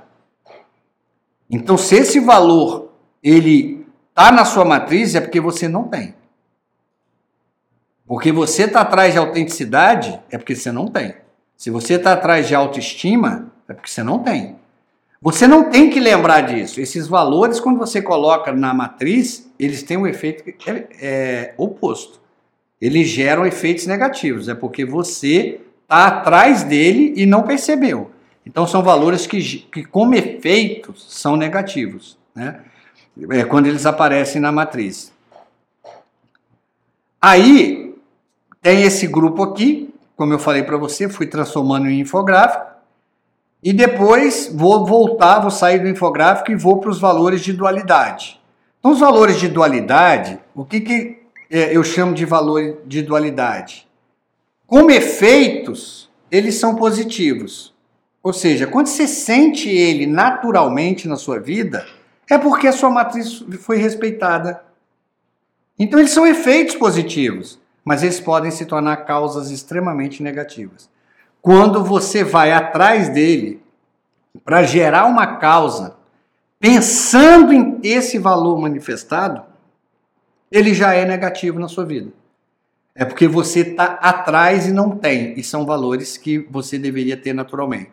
então 1.48 1.78
se 1.78 1.96
esse 1.96 2.20
valor 2.20 2.90
ele 3.22 3.86
está 4.10 4.32
na 4.32 4.46
sua 4.46 4.66
matriz 4.66 5.14
é 5.14 5.22
porque 5.22 5.40
você 5.40 5.68
não 5.68 5.84
tem. 5.84 6.16
Porque 8.08 8.32
você 8.32 8.64
está 8.64 8.82
atrás 8.82 9.14
de 9.14 9.20
autenticidade, 9.20 10.20
é 10.32 10.40
porque 10.40 10.56
você 10.56 10.72
não 10.72 10.88
tem. 10.88 11.14
Se 11.56 11.70
você 11.70 11.94
está 11.94 12.14
atrás 12.14 12.48
de 12.48 12.56
autoestima, 12.56 13.52
é 13.70 13.74
porque 13.74 13.90
você 13.90 14.04
não 14.04 14.20
tem. 14.20 14.56
Você 15.22 15.48
não 15.48 15.70
tem 15.70 15.90
que 15.90 16.00
lembrar 16.00 16.42
disso. 16.42 16.82
Esses 16.82 17.08
valores, 17.08 17.60
quando 17.60 17.78
você 17.78 18.02
coloca 18.02 18.52
na 18.52 18.74
matriz, 18.74 19.50
eles 19.60 19.84
têm 19.84 19.98
um 19.98 20.08
efeito 20.08 20.44
é, 20.68 20.88
é, 21.00 21.54
oposto. 21.58 22.20
Eles 22.82 23.08
geram 23.08 23.46
efeitos 23.46 23.86
negativos. 23.86 24.48
É 24.48 24.56
porque 24.56 24.86
você 24.86 25.62
está 25.84 26.08
atrás 26.08 26.64
dele 26.64 27.14
e 27.16 27.26
não 27.26 27.44
percebeu. 27.44 28.12
Então 28.46 28.66
são 28.66 28.82
valores 28.82 29.28
que, 29.28 29.40
que 29.72 29.84
como 29.84 30.16
efeitos, 30.16 31.06
são 31.10 31.36
negativos, 31.36 32.18
né? 32.34 32.62
É, 33.32 33.44
quando 33.44 33.68
eles 33.68 33.86
aparecem 33.86 34.42
na 34.42 34.52
matriz. 34.52 35.12
Aí 37.22 37.94
tem 38.62 38.84
esse 38.84 39.06
grupo 39.06 39.44
aqui, 39.44 39.94
como 40.16 40.34
eu 40.34 40.40
falei 40.40 40.64
para 40.64 40.78
você, 40.78 41.10
fui 41.10 41.28
transformando 41.28 41.90
em 41.90 42.00
infográfico. 42.00 42.69
E 43.62 43.74
depois 43.74 44.50
vou 44.54 44.86
voltar, 44.86 45.40
vou 45.40 45.52
sair 45.52 45.80
do 45.80 45.88
infográfico 45.88 46.52
e 46.52 46.56
vou 46.56 46.80
para 46.80 46.90
os 46.90 47.00
valores 47.00 47.42
de 47.42 47.52
dualidade. 47.52 48.40
Então, 48.80 48.92
os 48.92 49.00
valores 49.00 49.38
de 49.38 49.50
dualidade, 49.50 50.40
o 50.56 50.64
que, 50.64 50.80
que 50.80 51.20
é, 51.52 51.76
eu 51.76 51.84
chamo 51.84 52.14
de 52.14 52.26
valor 52.26 52.78
de 52.86 53.02
dualidade? 53.02 53.86
Como 54.66 54.90
efeitos, 54.90 56.10
eles 56.32 56.56
são 56.56 56.76
positivos. 56.76 57.74
Ou 58.24 58.32
seja, 58.32 58.66
quando 58.66 58.88
você 58.88 59.08
sente 59.08 59.68
ele 59.68 60.06
naturalmente 60.06 61.08
na 61.08 61.18
sua 61.18 61.40
vida, 61.40 61.86
é 62.30 62.38
porque 62.38 62.68
a 62.68 62.72
sua 62.72 62.90
matriz 62.90 63.44
foi 63.60 63.78
respeitada. 63.78 64.64
Então, 65.78 66.00
eles 66.00 66.12
são 66.12 66.26
efeitos 66.26 66.76
positivos, 66.76 67.60
mas 67.84 68.04
eles 68.04 68.22
podem 68.22 68.52
se 68.52 68.66
tornar 68.66 68.98
causas 68.98 69.52
extremamente 69.52 70.24
negativas. 70.24 70.90
Quando 71.42 71.84
você 71.84 72.24
vai 72.24 72.52
atrás 72.52 73.10
dele 73.10 73.62
para 74.44 74.64
gerar 74.64 75.06
uma 75.06 75.38
causa, 75.38 75.96
pensando 76.60 77.54
em 77.54 77.80
esse 77.84 78.18
valor 78.18 78.60
manifestado, 78.60 79.44
ele 80.52 80.74
já 80.74 80.94
é 80.94 81.06
negativo 81.06 81.60
na 81.60 81.68
sua 81.68 81.86
vida. 81.86 82.12
É 82.96 83.06
porque 83.06 83.28
você 83.28 83.62
está 83.62 83.86
atrás 84.02 84.68
e 84.68 84.74
não 84.74 84.92
tem, 84.92 85.34
e 85.38 85.44
são 85.44 85.66
valores 85.66 86.18
que 86.18 86.40
você 86.50 86.78
deveria 86.78 87.16
ter 87.16 87.34
naturalmente. 87.34 87.92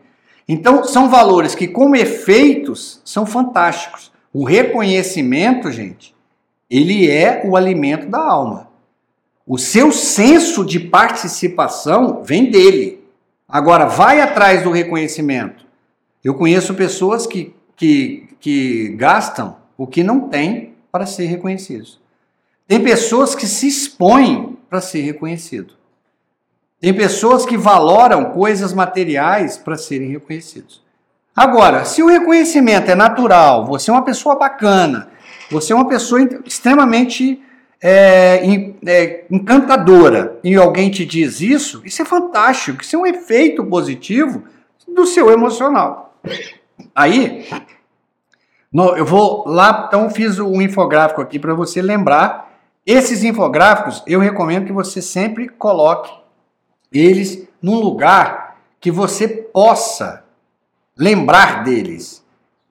Então, 0.49 0.85
são 0.85 1.09
valores 1.09 1.55
que, 1.55 1.69
como 1.69 1.97
efeitos, 1.97 3.01
são 3.05 3.27
fantásticos. 3.27 4.13
O 4.33 4.45
reconhecimento, 4.45 5.71
gente, 5.71 6.15
ele 6.69 7.11
é 7.11 7.43
o 7.45 7.57
alimento 7.57 8.09
da 8.09 8.19
alma. 8.19 8.69
O 9.47 9.59
seu 9.59 9.93
senso 9.93 10.65
de 10.65 10.81
participação 10.81 12.23
vem 12.25 12.51
dele. 12.51 12.96
Agora, 13.49 13.87
vai 13.87 14.21
atrás 14.21 14.63
do 14.63 14.71
reconhecimento. 14.71 15.65
Eu 16.25 16.35
conheço 16.35 16.75
pessoas 16.75 17.27
que, 17.27 17.55
que, 17.77 18.29
que 18.41 18.89
gastam 18.97 19.57
o 19.77 19.87
que 19.87 20.03
não 20.03 20.29
tem 20.29 20.75
para 20.91 21.07
ser 21.07 21.27
reconhecidos. 21.27 22.01
Tem 22.67 22.83
pessoas 22.83 23.35
que 23.35 23.47
se 23.47 23.69
expõem 23.69 24.59
para 24.69 24.81
ser 24.81 25.03
reconhecido. 25.03 25.75
Tem 26.81 26.93
pessoas 26.93 27.47
que 27.47 27.57
valoram 27.57 28.33
coisas 28.33 28.73
materiais 28.73 29.57
para 29.57 29.77
serem 29.77 30.11
reconhecidos. 30.11 30.85
Agora, 31.35 31.85
se 31.85 32.03
o 32.03 32.09
reconhecimento 32.09 32.91
é 32.91 32.95
natural, 32.95 33.67
você 33.67 33.91
é 33.91 33.93
uma 33.95 34.05
pessoa 34.05 34.37
bacana, 34.37 35.09
você 35.51 35.73
é 35.73 35.77
uma 35.77 35.87
pessoa 35.87 36.21
extremamente 36.45 37.43
é, 37.83 38.43
é, 38.87 39.25
encantadora 39.31 40.39
e 40.43 40.55
alguém 40.55 40.91
te 40.91 41.05
diz 41.05 41.41
isso, 41.41 41.83
isso 41.85 42.03
é 42.03 42.05
fantástico, 42.05 42.83
isso 42.83 42.97
é 42.97 42.99
um 42.99 43.07
efeito 43.07 43.65
positivo 43.65 44.45
do 44.89 45.07
seu 45.07 45.31
emocional. 45.31 46.15
Aí, 46.95 47.47
no, 48.73 48.97
eu 48.97 49.05
vou 49.05 49.47
lá, 49.47 49.85
então 49.87 50.09
fiz 50.11 50.39
um 50.39 50.61
infográfico 50.61 51.21
aqui 51.21 51.39
para 51.39 51.55
você 51.55 51.83
lembrar. 51.83 52.51
Esses 52.85 53.23
infográficos 53.25 54.03
eu 54.07 54.21
recomendo 54.21 54.67
que 54.67 54.73
você 54.73 55.03
sempre 55.03 55.49
coloque 55.49 56.13
eles 56.93 57.47
num 57.61 57.77
lugar 57.77 58.59
que 58.81 58.91
você 58.91 59.29
possa 59.29 60.25
lembrar 60.97 61.65
deles. 61.65 62.25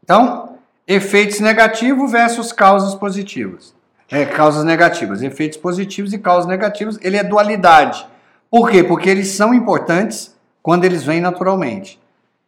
Então, 0.03 0.57
efeitos 0.87 1.39
negativos 1.39 2.11
versus 2.11 2.51
causas 2.51 2.95
positivas 2.95 3.74
é, 4.11 4.25
causas 4.25 4.63
negativas, 4.63 5.21
efeitos 5.21 5.57
positivos 5.57 6.13
e 6.13 6.19
causas 6.19 6.45
negativas, 6.45 6.97
ele 7.01 7.17
é 7.17 7.23
dualidade. 7.23 8.05
Por 8.49 8.69
quê? 8.69 8.83
Porque 8.83 9.09
eles 9.09 9.29
são 9.29 9.53
importantes 9.53 10.35
quando 10.61 10.85
eles 10.85 11.03
vêm 11.03 11.21
naturalmente. 11.21 11.99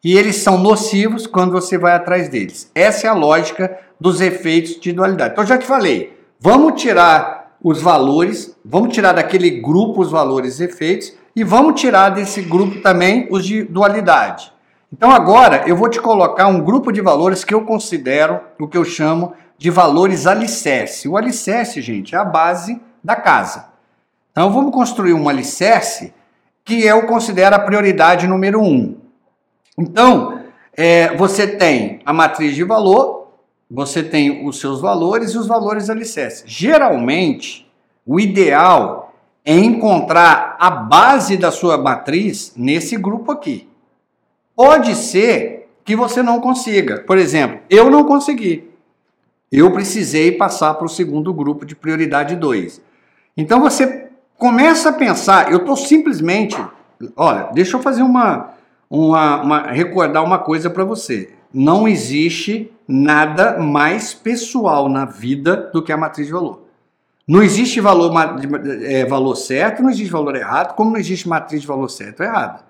E 0.03 0.15
eles 0.17 0.37
são 0.37 0.57
nocivos 0.57 1.25
quando 1.25 1.51
você 1.51 1.77
vai 1.77 1.93
atrás 1.93 2.29
deles. 2.29 2.71
Essa 2.73 3.07
é 3.07 3.09
a 3.09 3.13
lógica 3.13 3.77
dos 3.99 4.21
efeitos 4.21 4.79
de 4.79 4.93
dualidade. 4.93 5.33
Então, 5.33 5.45
já 5.45 5.57
te 5.57 5.65
falei, 5.65 6.17
vamos 6.39 6.81
tirar 6.81 7.57
os 7.61 7.81
valores, 7.81 8.55
vamos 8.63 8.93
tirar 8.93 9.13
daquele 9.13 9.49
grupo 9.49 10.01
os 10.01 10.11
valores 10.11 10.59
e 10.59 10.65
efeitos, 10.65 11.13
e 11.35 11.43
vamos 11.43 11.79
tirar 11.79 12.09
desse 12.09 12.41
grupo 12.41 12.81
também 12.81 13.27
os 13.31 13.45
de 13.45 13.63
dualidade. 13.63 14.51
Então, 14.93 15.11
agora 15.11 15.63
eu 15.67 15.75
vou 15.75 15.89
te 15.89 15.99
colocar 15.99 16.47
um 16.47 16.61
grupo 16.61 16.91
de 16.91 17.01
valores 17.01 17.43
que 17.43 17.53
eu 17.53 17.65
considero 17.65 18.39
o 18.59 18.67
que 18.67 18.77
eu 18.77 18.85
chamo 18.85 19.33
de 19.57 19.69
valores 19.69 20.27
alicerce. 20.27 21.07
O 21.07 21.17
alicerce, 21.17 21.81
gente, 21.81 22.15
é 22.15 22.17
a 22.17 22.25
base 22.25 22.79
da 23.03 23.15
casa. 23.15 23.69
Então 24.31 24.51
vamos 24.51 24.71
construir 24.71 25.13
um 25.13 25.27
alicerce 25.27 26.13
que 26.63 26.83
eu 26.83 27.07
considero 27.07 27.55
a 27.55 27.59
prioridade 27.59 28.27
número 28.27 28.61
um. 28.61 28.97
Então, 29.77 30.41
é, 30.75 31.15
você 31.15 31.47
tem 31.47 32.01
a 32.05 32.13
matriz 32.13 32.55
de 32.55 32.63
valor, 32.63 33.31
você 33.69 34.03
tem 34.03 34.45
os 34.45 34.59
seus 34.59 34.81
valores 34.81 35.31
e 35.31 35.37
os 35.37 35.47
valores 35.47 35.89
alicerce. 35.89 36.43
Geralmente, 36.45 37.67
o 38.05 38.19
ideal 38.19 39.13
é 39.43 39.55
encontrar 39.55 40.57
a 40.59 40.69
base 40.69 41.37
da 41.37 41.51
sua 41.51 41.77
matriz 41.77 42.53
nesse 42.55 42.97
grupo 42.97 43.31
aqui. 43.31 43.67
Pode 44.55 44.93
ser 44.95 45.69
que 45.85 45.95
você 45.95 46.21
não 46.21 46.41
consiga. 46.41 46.99
Por 47.01 47.17
exemplo, 47.17 47.59
eu 47.69 47.89
não 47.89 48.03
consegui 48.03 48.66
eu 49.51 49.71
precisei 49.71 50.31
passar 50.31 50.73
para 50.73 50.85
o 50.85 50.89
segundo 50.89 51.33
grupo 51.33 51.65
de 51.65 51.75
prioridade 51.75 52.35
2. 52.35 52.81
Então 53.35 53.61
você 53.61 54.09
começa 54.37 54.89
a 54.89 54.93
pensar, 54.93 55.51
eu 55.51 55.59
estou 55.59 55.75
simplesmente, 55.75 56.57
olha, 57.15 57.49
deixa 57.53 57.77
eu 57.77 57.81
fazer 57.81 58.01
uma, 58.01 58.51
uma, 58.89 59.41
uma 59.41 59.61
recordar 59.71 60.23
uma 60.23 60.39
coisa 60.39 60.69
para 60.69 60.83
você. 60.83 61.29
Não 61.53 61.87
existe 61.87 62.71
nada 62.87 63.57
mais 63.57 64.13
pessoal 64.13 64.89
na 64.89 65.05
vida 65.05 65.69
do 65.73 65.81
que 65.81 65.91
a 65.91 65.97
matriz 65.97 66.27
de 66.27 66.33
valor. 66.33 66.67
Não 67.27 67.43
existe 67.43 67.81
valor, 67.81 68.13
é, 68.83 69.05
valor 69.05 69.35
certo, 69.35 69.81
não 69.81 69.89
existe 69.89 70.11
valor 70.11 70.35
errado, 70.35 70.75
como 70.75 70.91
não 70.91 70.97
existe 70.97 71.27
matriz 71.27 71.61
de 71.61 71.67
valor 71.67 71.89
certo 71.89 72.21
ou 72.21 72.25
errado. 72.25 72.63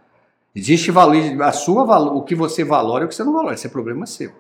Existe 0.56 0.90
valor, 0.90 1.16
a 1.44 1.52
sua 1.52 2.00
o 2.12 2.24
que 2.24 2.34
você 2.34 2.64
valora 2.64 3.04
e 3.04 3.06
o 3.06 3.08
que 3.08 3.14
você 3.14 3.24
não 3.24 3.34
valora. 3.34 3.54
Esse 3.54 3.68
é 3.68 3.70
problema 3.70 4.08
seu. 4.08 4.32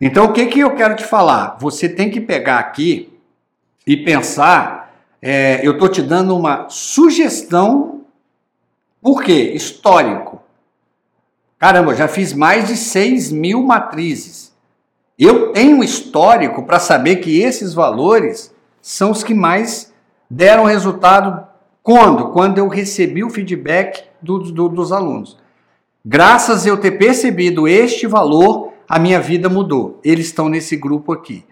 Então, 0.00 0.26
o 0.26 0.32
que, 0.32 0.46
que 0.46 0.60
eu 0.60 0.74
quero 0.74 0.94
te 0.94 1.04
falar? 1.04 1.56
Você 1.60 1.88
tem 1.88 2.10
que 2.10 2.20
pegar 2.20 2.58
aqui 2.58 3.12
e 3.86 3.96
pensar. 3.96 4.94
É, 5.22 5.66
eu 5.66 5.72
estou 5.72 5.88
te 5.88 6.02
dando 6.02 6.36
uma 6.36 6.68
sugestão, 6.68 8.02
por 9.00 9.22
quê? 9.22 9.52
Histórico. 9.54 10.42
Caramba, 11.58 11.94
já 11.94 12.06
fiz 12.06 12.32
mais 12.32 12.68
de 12.68 12.76
6 12.76 13.32
mil 13.32 13.62
matrizes. 13.62 14.54
Eu 15.18 15.52
tenho 15.52 15.82
histórico 15.82 16.62
para 16.64 16.78
saber 16.78 17.16
que 17.16 17.40
esses 17.40 17.72
valores 17.72 18.54
são 18.82 19.10
os 19.10 19.24
que 19.24 19.32
mais 19.32 19.92
deram 20.28 20.64
resultado 20.64 21.46
quando? 21.82 22.30
Quando 22.30 22.58
eu 22.58 22.68
recebi 22.68 23.24
o 23.24 23.30
feedback 23.30 24.04
do, 24.20 24.38
do, 24.40 24.68
dos 24.68 24.92
alunos. 24.92 25.38
Graças 26.04 26.66
a 26.66 26.68
eu 26.68 26.76
ter 26.76 26.92
percebido 26.92 27.66
este 27.66 28.06
valor, 28.06 28.65
a 28.88 28.98
minha 28.98 29.20
vida 29.20 29.48
mudou. 29.48 30.00
Eles 30.04 30.26
estão 30.26 30.48
nesse 30.48 30.76
grupo 30.76 31.12
aqui. 31.12 31.44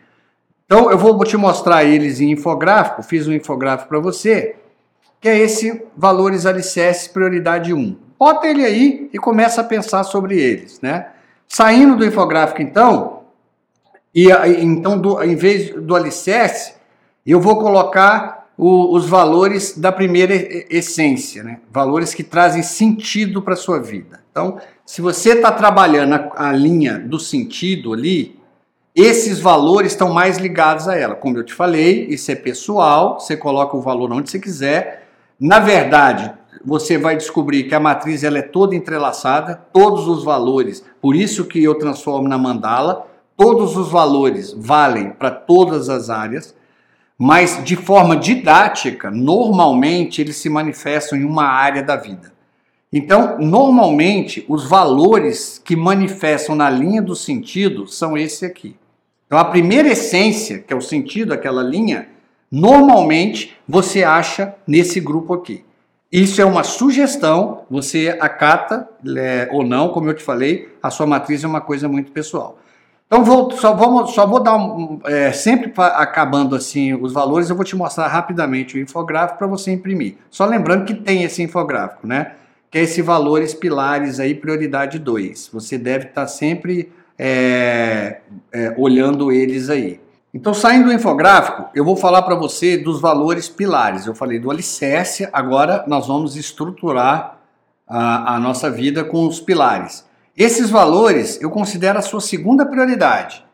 Então 0.67 0.91
eu 0.91 0.99
vou 0.99 1.19
te 1.25 1.37
mostrar 1.37 1.85
eles 1.85 2.21
em 2.21 2.33
infográfico, 2.33 3.03
fiz 3.03 3.29
um 3.29 3.33
infográfico 3.33 3.89
para 3.89 4.01
você, 4.01 4.57
que 5.21 5.29
é 5.29 5.39
esse 5.39 5.85
valores 5.97 6.47
alicerces 6.47 7.09
prioridade 7.09 7.73
1. 7.73 7.97
Bota 8.19 8.47
ele 8.47 8.65
aí 8.65 9.11
e 9.13 9.19
começa 9.19 9.61
a 9.61 9.65
pensar 9.65 10.05
sobre 10.05 10.41
eles, 10.41 10.81
né? 10.81 11.09
Saindo 11.47 11.97
do 11.97 12.07
infográfico 12.07 12.63
então, 12.63 13.25
e 14.15 14.31
então 14.61 14.99
do, 14.99 15.23
em 15.23 15.35
vez 15.35 15.71
do 15.71 15.95
alicerce, 15.95 16.75
eu 17.27 17.41
vou 17.41 17.59
colocar 17.59 18.45
o, 18.57 18.95
os 18.95 19.09
valores 19.09 19.77
da 19.77 19.91
primeira 19.91 20.35
essência, 20.71 21.43
né? 21.43 21.61
Valores 21.71 22.15
que 22.15 22.23
trazem 22.23 22.63
sentido 22.63 23.43
para 23.43 23.57
sua 23.57 23.81
vida. 23.81 24.23
Então, 24.31 24.59
se 24.87 25.01
você 25.01 25.31
está 25.31 25.51
trabalhando 25.51 26.15
a, 26.15 26.49
a, 26.49 26.53
linha 26.53 26.99
do 26.99 27.19
sentido 27.19 27.93
ali, 27.93 28.39
esses 28.95 29.41
valores 29.41 29.93
estão 29.93 30.13
mais 30.13 30.37
ligados 30.39 30.87
a 30.87 30.97
ela. 30.97 31.15
Como 31.15 31.39
eu 31.39 31.45
te 31.45 31.55
falei, 31.55 32.07
isso 32.07 32.31
é 32.31 32.35
pessoal, 32.35 33.19
você 33.19 33.37
coloca 33.37 33.77
o 33.77 33.81
valor 33.81 34.13
onde 34.13 34.31
você 34.31 34.39
quiser. 34.39 35.09
Na 35.41 35.59
verdade, 35.59 36.31
você 36.65 36.99
vai 36.99 37.17
descobrir 37.17 37.65
que 37.65 37.75
a 37.75 37.81
matriz 37.81 38.23
ela 38.23 38.39
é 38.39 38.43
toda 38.43 38.77
entrelaçada, 38.77 39.55
todos 39.73 40.07
os 40.07 40.23
valores, 40.23 40.85
por 41.01 41.17
isso 41.17 41.47
que 41.47 41.63
eu 41.63 41.75
transformo 41.77 42.29
na 42.29 42.39
mandala, 42.39 43.07
todos 43.37 43.77
os 43.77 43.91
valores 43.91 44.55
valem 44.57 45.11
para 45.11 45.31
todas 45.31 45.89
as 45.89 46.11
áreas, 46.11 46.55
mas 47.19 47.63
de 47.65 47.75
forma 47.75 48.17
didática, 48.17 49.11
normalmente 49.11 50.21
eles 50.21 50.37
se 50.37 50.49
manifestam 50.49 51.19
em 51.19 51.25
uma 51.25 51.45
área 51.45 51.83
da 51.83 51.97
vida. 51.97 52.34
Então, 52.97 53.39
normalmente, 53.41 54.47
os 54.49 54.69
valores 54.69 55.61
que 55.65 55.75
manifestam 55.75 56.55
na 56.55 56.71
linha 56.71 57.03
do 57.03 57.17
sentido 57.17 57.89
são 57.89 58.17
esse 58.17 58.47
aqui. 58.47 58.77
Então, 59.27 59.37
a 59.37 59.45
primeira 59.45 59.89
essência, 59.89 60.61
que 60.61 60.73
é 60.73 60.77
o 60.77 60.81
sentido 60.81 61.31
daquela 61.31 61.61
linha, 61.61 62.07
normalmente 62.49 63.57
você 63.69 64.05
acha 64.05 64.55
nesse 64.65 65.01
grupo 65.01 65.35
aqui. 65.35 65.65
Isso 66.13 66.41
é 66.41 66.45
uma 66.45 66.63
sugestão, 66.63 67.63
você 67.69 68.17
acata 68.21 68.89
é, 69.17 69.49
ou 69.51 69.65
não, 69.65 69.89
como 69.89 70.09
eu 70.09 70.15
te 70.15 70.23
falei, 70.23 70.73
a 70.81 70.89
sua 70.89 71.05
matriz 71.05 71.43
é 71.43 71.49
uma 71.49 71.61
coisa 71.61 71.89
muito 71.89 72.13
pessoal. 72.13 72.59
Então 73.09 73.25
vou, 73.25 73.51
só, 73.51 73.75
vamos, 73.75 74.13
só 74.13 74.25
vou 74.25 74.41
dar 74.41 74.55
um, 74.55 75.01
é, 75.05 75.33
sempre 75.33 75.73
acabando 75.77 76.55
assim 76.55 76.95
os 76.95 77.13
valores, 77.13 77.51
eu 77.51 77.57
vou 77.57 77.65
te 77.65 77.75
mostrar 77.75 78.07
rapidamente 78.07 78.77
o 78.77 78.81
infográfico 78.81 79.39
para 79.39 79.49
você 79.49 79.73
imprimir. 79.73 80.15
Só 80.31 80.45
lembrando 80.47 80.85
que 80.85 80.95
tem 80.95 81.25
esse 81.25 81.43
infográfico, 81.43 82.07
né? 82.07 82.35
Que 82.75 82.79
é 82.79 82.83
esse 82.83 83.01
valores 83.03 83.55
pilares 83.55 84.19
aí, 84.19 84.35
prioridade 84.35 84.99
2. 84.99 85.51
Você 85.53 85.79
deve 85.79 86.07
estar 86.07 86.23
tá 86.23 86.27
sempre 86.27 86.91
é, 87.17 88.19
é, 88.53 88.75
olhando 88.77 89.31
eles 89.31 89.71
aí. 89.71 90.01
Então, 90.35 90.53
saindo 90.53 90.87
do 90.87 90.93
infográfico, 90.93 91.71
eu 91.73 91.85
vou 91.85 91.95
falar 91.95 92.23
para 92.23 92.35
você 92.35 92.77
dos 92.77 93.01
valores 93.01 93.49
pilares. 93.49 94.07
Eu 94.07 94.15
falei 94.17 94.41
do 94.41 94.51
alicerce, 94.51 95.29
agora 95.33 95.85
nós 95.87 96.09
vamos 96.09 96.35
estruturar 96.35 97.39
a, 97.87 98.35
a 98.35 98.41
nossa 98.41 98.69
vida 98.69 99.05
com 99.05 99.25
os 99.25 99.39
pilares. 99.39 100.05
Esses 100.37 100.69
valores 100.69 101.41
eu 101.41 101.51
considero 101.51 102.01
a 102.01 102.03
sua 102.03 102.21
segunda 102.21 102.67
prioridade. 102.67 103.45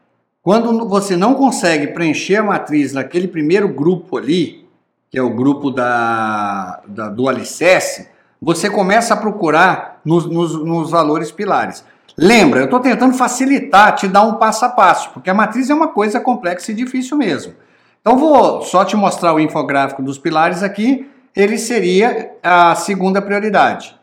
Quando 0.40 0.88
você 0.88 1.14
não 1.14 1.34
consegue 1.34 1.88
preencher 1.88 2.36
a 2.36 2.42
matriz 2.42 2.94
naquele 2.94 3.28
primeiro 3.28 3.68
grupo 3.68 4.16
ali, 4.16 4.66
que 5.10 5.18
é 5.18 5.22
o 5.22 5.28
grupo 5.28 5.70
da, 5.70 6.80
da 6.88 7.10
do 7.10 7.28
alicerce, 7.28 8.08
você 8.40 8.70
começa 8.70 9.14
a 9.14 9.16
procurar 9.16 10.00
nos, 10.04 10.26
nos, 10.26 10.64
nos 10.64 10.90
valores 10.90 11.30
pilares. 11.30 11.84
Lembra, 12.16 12.60
eu 12.60 12.64
estou 12.64 12.80
tentando 12.80 13.14
facilitar, 13.14 13.94
te 13.94 14.08
dar 14.08 14.22
um 14.22 14.34
passo 14.34 14.64
a 14.64 14.68
passo, 14.68 15.10
porque 15.10 15.30
a 15.30 15.34
matriz 15.34 15.70
é 15.70 15.74
uma 15.74 15.88
coisa 15.88 16.20
complexa 16.20 16.72
e 16.72 16.74
difícil 16.74 17.16
mesmo. 17.16 17.54
Então 18.00 18.18
vou 18.18 18.62
só 18.62 18.84
te 18.84 18.96
mostrar 18.96 19.34
o 19.34 19.40
infográfico 19.40 20.02
dos 20.02 20.18
pilares 20.18 20.62
aqui, 20.62 21.08
ele 21.36 21.58
seria 21.58 22.32
a 22.42 22.74
segunda 22.74 23.22
prioridade. 23.22 23.98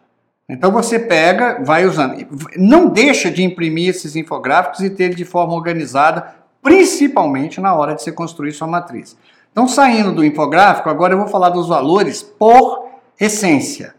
Então 0.50 0.72
você 0.72 0.98
pega, 0.98 1.62
vai 1.64 1.86
usando. 1.86 2.16
Não 2.56 2.88
deixa 2.88 3.30
de 3.30 3.44
imprimir 3.44 3.90
esses 3.90 4.16
infográficos 4.16 4.80
e 4.80 4.90
ter 4.90 5.06
ele 5.06 5.16
de 5.16 5.26
forma 5.26 5.54
organizada, 5.54 6.36
principalmente 6.62 7.60
na 7.60 7.76
hora 7.76 7.96
de 7.96 8.02
você 8.02 8.12
construir 8.12 8.54
sua 8.54 8.68
matriz. 8.68 9.18
Então, 9.52 9.68
saindo 9.68 10.12
do 10.14 10.24
infográfico, 10.24 10.90
agora 10.90 11.14
eu 11.14 11.18
vou 11.18 11.28
falar 11.28 11.50
dos 11.50 11.68
valores 11.68 12.22
por 12.22 12.88
essência. 13.20 13.97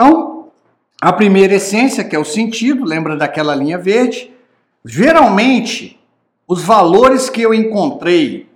Então, 0.00 0.52
a 1.00 1.12
primeira 1.12 1.56
essência, 1.56 2.04
que 2.04 2.14
é 2.14 2.18
o 2.20 2.24
sentido, 2.24 2.84
lembra 2.84 3.16
daquela 3.16 3.52
linha 3.52 3.76
verde? 3.76 4.30
Geralmente, 4.84 5.98
os 6.46 6.62
valores 6.62 7.28
que 7.28 7.42
eu 7.42 7.52
encontrei 7.52 8.48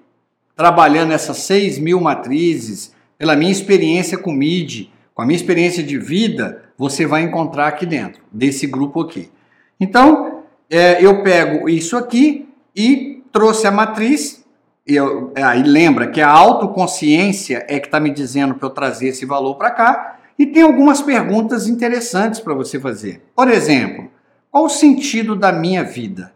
trabalhando 0.55 1.13
essas 1.13 1.39
6 1.39 1.81
mil 1.81 2.01
matrizes, 2.01 2.95
pela 3.19 3.35
minha 3.35 3.51
experiência 3.51 4.17
com 4.17 4.31
MIDI, 4.31 4.93
com 5.13 5.23
a 5.23 5.27
minha 5.27 5.37
experiência 5.37 5.83
de 5.83 5.99
vida, 5.99 6.63
você 6.79 7.07
vai 7.07 7.23
encontrar 7.23 7.67
aqui 7.67 7.87
dentro, 7.87 8.23
desse 8.31 8.69
grupo 8.69 9.01
aqui. 9.01 9.29
Então, 9.81 10.45
é, 10.71 11.05
eu 11.05 11.25
pego 11.25 11.69
isso 11.69 11.97
aqui 11.97 12.49
e 12.75 13.21
trouxe 13.33 13.67
a 13.67 13.73
matriz. 13.73 14.45
Eu, 14.87 15.33
aí 15.35 15.65
lembra 15.65 16.07
que 16.07 16.21
a 16.21 16.31
autoconsciência 16.31 17.67
é 17.69 17.81
que 17.81 17.89
está 17.89 17.99
me 17.99 18.13
dizendo 18.13 18.55
para 18.55 18.69
eu 18.69 18.71
trazer 18.71 19.09
esse 19.09 19.27
valor 19.27 19.57
para 19.57 19.73
cá. 19.73 20.19
E 20.39 20.47
tem 20.47 20.63
algumas 20.63 21.03
perguntas 21.03 21.69
interessantes 21.69 22.41
para 22.41 22.55
você 22.55 22.81
fazer. 22.81 23.23
Por 23.35 23.49
exemplo, 23.49 24.11
qual 24.51 24.65
o 24.65 24.69
sentido 24.69 25.37
da 25.37 25.53
minha 25.53 25.83
vida? 25.85 26.33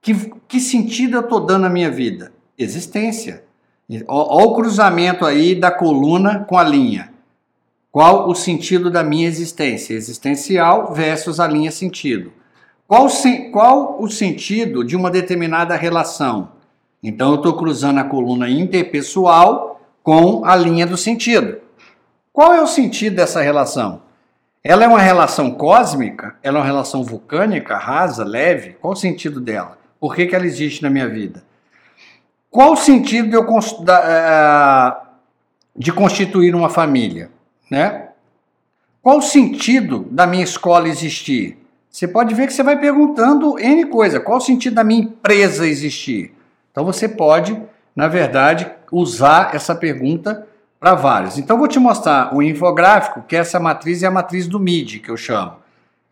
Que, 0.00 0.14
que 0.46 0.60
sentido 0.60 1.16
eu 1.16 1.20
estou 1.20 1.40
dando 1.40 1.66
à 1.66 1.70
minha 1.70 1.90
vida? 1.90 2.32
Existência. 2.56 3.44
Olha 4.06 4.46
o 4.46 4.54
cruzamento 4.54 5.24
aí 5.24 5.54
da 5.54 5.70
coluna 5.70 6.40
com 6.40 6.58
a 6.58 6.64
linha. 6.64 7.12
Qual 7.90 8.28
o 8.28 8.34
sentido 8.34 8.90
da 8.90 9.02
minha 9.02 9.26
existência? 9.26 9.94
Existencial 9.94 10.92
versus 10.92 11.40
a 11.40 11.46
linha 11.46 11.70
sentido. 11.70 12.32
Qual, 12.86 13.06
qual 13.52 14.02
o 14.02 14.08
sentido 14.08 14.84
de 14.84 14.96
uma 14.96 15.10
determinada 15.10 15.74
relação? 15.76 16.52
Então 17.02 17.30
eu 17.30 17.36
estou 17.36 17.54
cruzando 17.54 17.98
a 18.00 18.04
coluna 18.04 18.48
interpessoal 18.48 19.80
com 20.02 20.44
a 20.44 20.56
linha 20.56 20.86
do 20.86 20.96
sentido. 20.96 21.58
Qual 22.38 22.54
é 22.54 22.62
o 22.62 22.68
sentido 22.68 23.16
dessa 23.16 23.42
relação? 23.42 24.00
Ela 24.62 24.84
é 24.84 24.86
uma 24.86 25.00
relação 25.00 25.50
cósmica? 25.50 26.36
Ela 26.40 26.58
é 26.58 26.60
uma 26.60 26.66
relação 26.66 27.02
vulcânica, 27.02 27.76
rasa, 27.76 28.22
leve? 28.22 28.76
Qual 28.80 28.92
o 28.92 28.96
sentido 28.96 29.40
dela? 29.40 29.76
Por 29.98 30.14
que, 30.14 30.24
que 30.24 30.36
ela 30.36 30.46
existe 30.46 30.80
na 30.80 30.88
minha 30.88 31.08
vida? 31.08 31.42
Qual 32.48 32.74
o 32.74 32.76
sentido 32.76 33.30
de, 33.30 33.34
eu, 33.34 33.44
da, 33.82 35.02
uh, 35.02 35.06
de 35.76 35.90
constituir 35.90 36.54
uma 36.54 36.68
família? 36.68 37.28
Né? 37.68 38.06
Qual 39.02 39.18
o 39.18 39.22
sentido 39.22 40.06
da 40.08 40.24
minha 40.24 40.44
escola 40.44 40.88
existir? 40.88 41.58
Você 41.90 42.06
pode 42.06 42.36
ver 42.36 42.46
que 42.46 42.52
você 42.52 42.62
vai 42.62 42.78
perguntando 42.78 43.58
N 43.58 43.84
coisa. 43.86 44.20
Qual 44.20 44.38
o 44.38 44.40
sentido 44.40 44.74
da 44.74 44.84
minha 44.84 45.02
empresa 45.02 45.66
existir? 45.66 46.32
Então 46.70 46.84
você 46.84 47.08
pode, 47.08 47.60
na 47.96 48.06
verdade, 48.06 48.70
usar 48.92 49.56
essa 49.56 49.74
pergunta 49.74 50.46
para 50.78 50.94
vários. 50.94 51.38
Então, 51.38 51.58
vou 51.58 51.68
te 51.68 51.78
mostrar 51.78 52.34
um 52.34 52.40
infográfico, 52.40 53.22
que 53.22 53.36
essa 53.36 53.58
matriz 53.58 54.02
é 54.02 54.06
a 54.06 54.10
matriz 54.10 54.46
do 54.46 54.60
MIDI, 54.60 55.00
que 55.00 55.10
eu 55.10 55.16
chamo. 55.16 55.56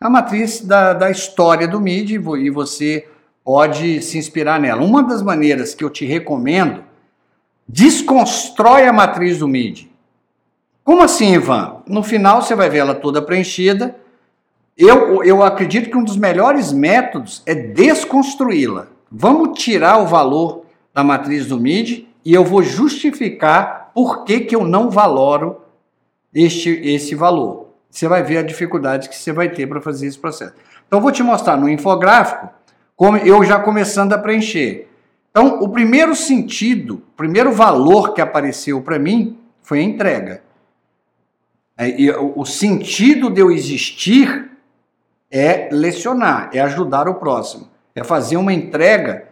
É 0.00 0.07
a 0.07 0.11
matriz 0.11 0.61
da, 0.61 0.92
da 0.92 1.11
história 1.11 1.66
do 1.66 1.81
MIDI 1.81 2.14
e 2.14 2.50
você 2.50 3.09
pode 3.44 4.02
se 4.02 4.18
inspirar 4.18 4.61
nela. 4.61 4.83
Uma 4.83 5.02
das 5.02 5.22
maneiras 5.22 5.74
que 5.74 5.85
eu 5.85 5.90
te 5.90 6.05
recomendo, 6.05 6.83
desconstrói 7.68 8.87
a 8.87 8.92
matriz 8.92 9.38
do 9.38 9.48
MIDI. 9.48 9.90
Como 10.83 11.02
assim, 11.02 11.35
Ivan? 11.35 11.83
No 11.87 12.02
final 12.02 12.42
você 12.42 12.55
vai 12.55 12.68
ver 12.68 12.79
ela 12.79 12.94
toda 12.94 13.22
preenchida. 13.22 13.96
Eu, 14.76 15.24
eu 15.24 15.42
acredito 15.42 15.90
que 15.90 15.96
um 15.96 16.05
dos 16.05 16.16
melhores 16.16 16.72
métodos 16.72 17.42
é 17.46 17.55
desconstruí-la. 17.55 18.88
Vamos 19.11 19.59
tirar 19.59 19.98
o 19.98 20.07
valor 20.07 20.64
da 20.92 21.02
matriz 21.02 21.46
do 21.46 21.59
MIDI 21.59 22.09
e 22.24 22.35
eu 22.35 22.44
vou 22.44 22.62
justificar 22.62 23.86
por 23.96 24.24
que, 24.24 24.40
que 24.40 24.54
eu 24.54 24.62
não 24.62 24.90
valoro 24.90 25.62
este, 26.35 26.68
esse 26.68 27.14
valor. 27.14 27.70
Você 27.88 28.06
vai 28.06 28.22
ver 28.22 28.37
a 28.37 28.42
dificuldade 28.42 29.09
que 29.09 29.16
você 29.16 29.32
vai 29.32 29.48
ter 29.48 29.66
para 29.66 29.80
fazer 29.80 30.06
esse 30.06 30.18
processo. 30.18 30.52
Então, 30.87 31.00
vou 31.00 31.11
te 31.11 31.22
mostrar 31.22 31.56
no 31.56 31.66
infográfico, 31.66 32.46
como 32.94 33.16
eu 33.16 33.42
já 33.42 33.59
começando 33.59 34.12
a 34.12 34.18
preencher. 34.18 34.87
Então, 35.30 35.61
o 35.62 35.70
primeiro 35.70 36.14
sentido, 36.14 36.96
o 36.96 37.16
primeiro 37.16 37.50
valor 37.52 38.12
que 38.12 38.20
apareceu 38.20 38.82
para 38.82 38.98
mim 38.98 39.38
foi 39.62 39.78
a 39.78 39.85
entrega. 39.85 40.42
É, 41.78 41.88
e 41.98 42.11
o 42.11 42.44
sentido 42.44 43.30
de 43.30 43.40
eu 43.40 43.50
existir 43.50 44.50
é 45.30 45.70
lecionar, 45.72 46.50
é 46.52 46.61
ajudar 46.61 47.09
o 47.09 47.14
próximo, 47.14 47.66
é 47.94 48.04
fazer 48.04 48.37
uma 48.37 48.52
entrega 48.52 49.26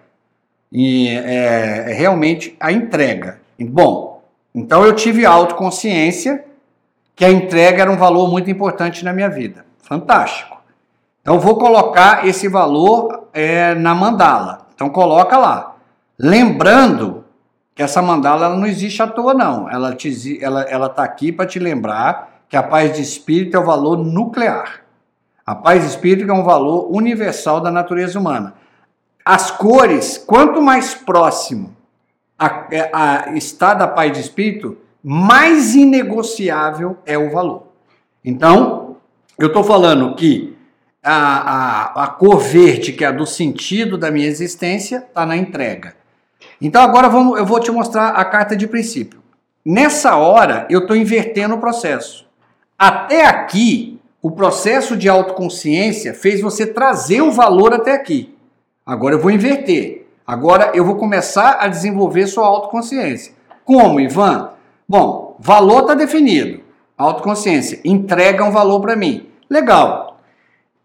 e 0.73 1.09
é, 1.09 1.91
é 1.91 1.93
realmente 1.93 2.57
a 2.59 2.73
entrega. 2.73 3.41
Bom, 3.61 4.14
então 4.55 4.85
eu 4.85 4.95
tive 4.95 5.27
autoconsciência 5.27 6.45
que 7.17 7.25
a 7.25 7.31
entrega 7.31 7.83
era 7.83 7.91
um 7.91 7.97
valor 7.97 8.31
muito 8.31 8.51
importante 8.51 9.05
na 9.05 9.13
minha 9.13 9.29
vida. 9.29 9.65
Fantástico. 9.83 10.57
Então 11.21 11.41
vou 11.41 11.57
colocar 11.57 12.27
esse 12.27 12.49
valor 12.49 13.29
é, 13.33 13.75
na 13.75 13.95
mandala. 13.95 14.67
Então 14.75 14.89
coloca 14.89 15.37
lá. 15.37 15.77
Lembrando 16.19 17.25
que 17.75 17.83
essa 17.83 18.01
mandala 18.01 18.47
ela 18.47 18.57
não 18.57 18.67
existe 18.67 19.03
à 19.03 19.07
toa, 19.07 19.35
não. 19.35 19.69
Ela 19.69 19.95
está 19.95 20.29
ela, 20.41 20.63
ela 20.63 20.89
tá 20.89 21.03
aqui 21.03 21.33
para 21.33 21.47
te 21.47 21.59
lembrar 21.59 22.43
que 22.49 22.57
a 22.57 22.63
paz 22.63 22.95
de 22.95 23.03
espírito 23.03 23.57
é 23.57 23.61
o 23.61 23.65
valor 23.65 23.97
nuclear. 23.97 24.83
A 25.45 25.55
paz 25.55 25.83
de 25.83 25.89
espírito 25.89 26.31
é 26.31 26.35
um 26.35 26.45
valor 26.45 26.89
universal 26.95 27.61
da 27.61 27.71
natureza 27.71 28.19
humana. 28.19 28.55
As 29.25 29.51
cores, 29.51 30.19
quanto 30.19 30.63
mais 30.63 30.95
próximo 30.95 31.74
a, 32.39 32.67
é, 32.71 32.91
a 32.93 33.33
estar 33.37 33.75
da 33.75 33.87
paz 33.87 34.13
de 34.13 34.21
espírito, 34.21 34.77
mais 35.03 35.75
inegociável 35.75 36.99
é 37.05 37.17
o 37.19 37.31
valor. 37.31 37.69
Então, 38.25 38.97
eu 39.39 39.49
estou 39.49 39.63
falando 39.63 40.15
que 40.15 40.57
a, 41.03 41.13
a, 41.13 42.05
a 42.05 42.07
cor 42.07 42.39
verde, 42.39 42.93
que 42.93 43.05
é 43.05 43.09
a 43.09 43.13
do 43.13 43.27
sentido 43.27 43.99
da 43.99 44.11
minha 44.11 44.27
existência, 44.27 45.05
está 45.07 45.27
na 45.27 45.37
entrega. 45.37 45.95
Então 46.61 46.83
agora 46.83 47.09
vamos, 47.09 47.39
eu 47.39 47.45
vou 47.45 47.61
te 47.61 47.71
mostrar 47.71 48.09
a 48.09 48.25
carta 48.25 48.57
de 48.57 48.67
princípio. 48.67 49.23
nessa 49.65 50.17
hora 50.17 50.67
eu 50.71 50.81
estou 50.81 50.97
invertendo 50.97 51.55
o 51.55 51.61
processo. 51.61 52.27
Até 52.79 53.27
aqui, 53.27 54.01
o 54.23 54.31
processo 54.31 54.97
de 54.97 55.09
autoconsciência 55.09 56.15
fez 56.15 56.41
você 56.41 56.67
trazer 56.67 57.21
o 57.21 57.31
valor 57.31 57.75
até 57.75 57.93
aqui. 57.93 58.35
Agora 58.87 59.15
eu 59.15 59.21
vou 59.21 59.31
inverter. 59.31 60.04
Agora 60.27 60.73
eu 60.75 60.85
vou 60.85 60.97
começar 60.97 61.59
a 61.61 61.69
desenvolver 61.69 62.27
sua 62.27 62.47
autoconsciência. 62.47 63.35
Como, 63.65 64.01
Ivan? 64.01 64.51
Bom, 64.89 65.37
valor 65.39 65.83
está 65.83 65.95
definido. 65.95 66.61
Autoconsciência. 66.97 67.81
Entrega 67.85 68.45
um 68.45 68.51
valor 68.51 68.81
para 68.81 68.97
mim. 68.97 69.29
Legal. 69.49 70.21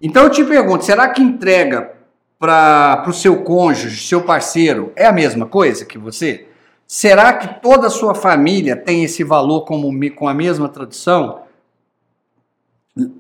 Então 0.01 0.23
eu 0.23 0.29
te 0.29 0.43
pergunto, 0.43 0.85
será 0.85 1.09
que 1.09 1.21
entrega 1.21 1.93
para 2.37 3.03
o 3.07 3.13
seu 3.13 3.43
cônjuge, 3.43 4.07
seu 4.07 4.21
parceiro, 4.21 4.93
é 4.95 5.05
a 5.05 5.11
mesma 5.11 5.45
coisa 5.45 5.85
que 5.85 5.97
você? 5.97 6.47
Será 6.87 7.33
que 7.33 7.61
toda 7.61 7.87
a 7.87 7.91
sua 7.91 8.15
família 8.15 8.75
tem 8.75 9.03
esse 9.03 9.23
valor 9.23 9.65
como, 9.65 9.91
com 10.15 10.27
a 10.27 10.33
mesma 10.33 10.69
tradição? 10.69 11.41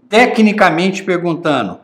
tecnicamente 0.07 1.03
perguntando, 1.03 1.79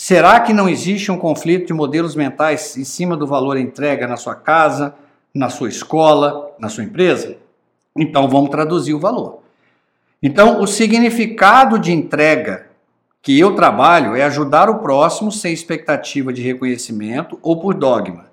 será 0.00 0.38
que 0.38 0.52
não 0.52 0.68
existe 0.68 1.10
um 1.10 1.18
conflito 1.18 1.66
de 1.66 1.72
modelos 1.72 2.14
mentais 2.14 2.76
em 2.76 2.84
cima 2.84 3.16
do 3.16 3.26
valor 3.26 3.56
entrega 3.56 4.06
na 4.06 4.16
sua 4.16 4.36
casa, 4.36 4.94
na 5.34 5.50
sua 5.50 5.68
escola, 5.68 6.52
na 6.56 6.68
sua 6.68 6.84
empresa? 6.84 7.36
Então 7.96 8.28
vamos 8.28 8.48
traduzir 8.48 8.94
o 8.94 9.00
valor. 9.00 9.40
Então, 10.22 10.60
o 10.60 10.68
significado 10.68 11.80
de 11.80 11.90
entrega 11.90 12.68
que 13.20 13.36
eu 13.36 13.56
trabalho 13.56 14.14
é 14.14 14.22
ajudar 14.22 14.70
o 14.70 14.78
próximo 14.78 15.32
sem 15.32 15.52
expectativa 15.52 16.32
de 16.32 16.42
reconhecimento 16.42 17.36
ou 17.42 17.60
por 17.60 17.74
dogma. 17.74 18.26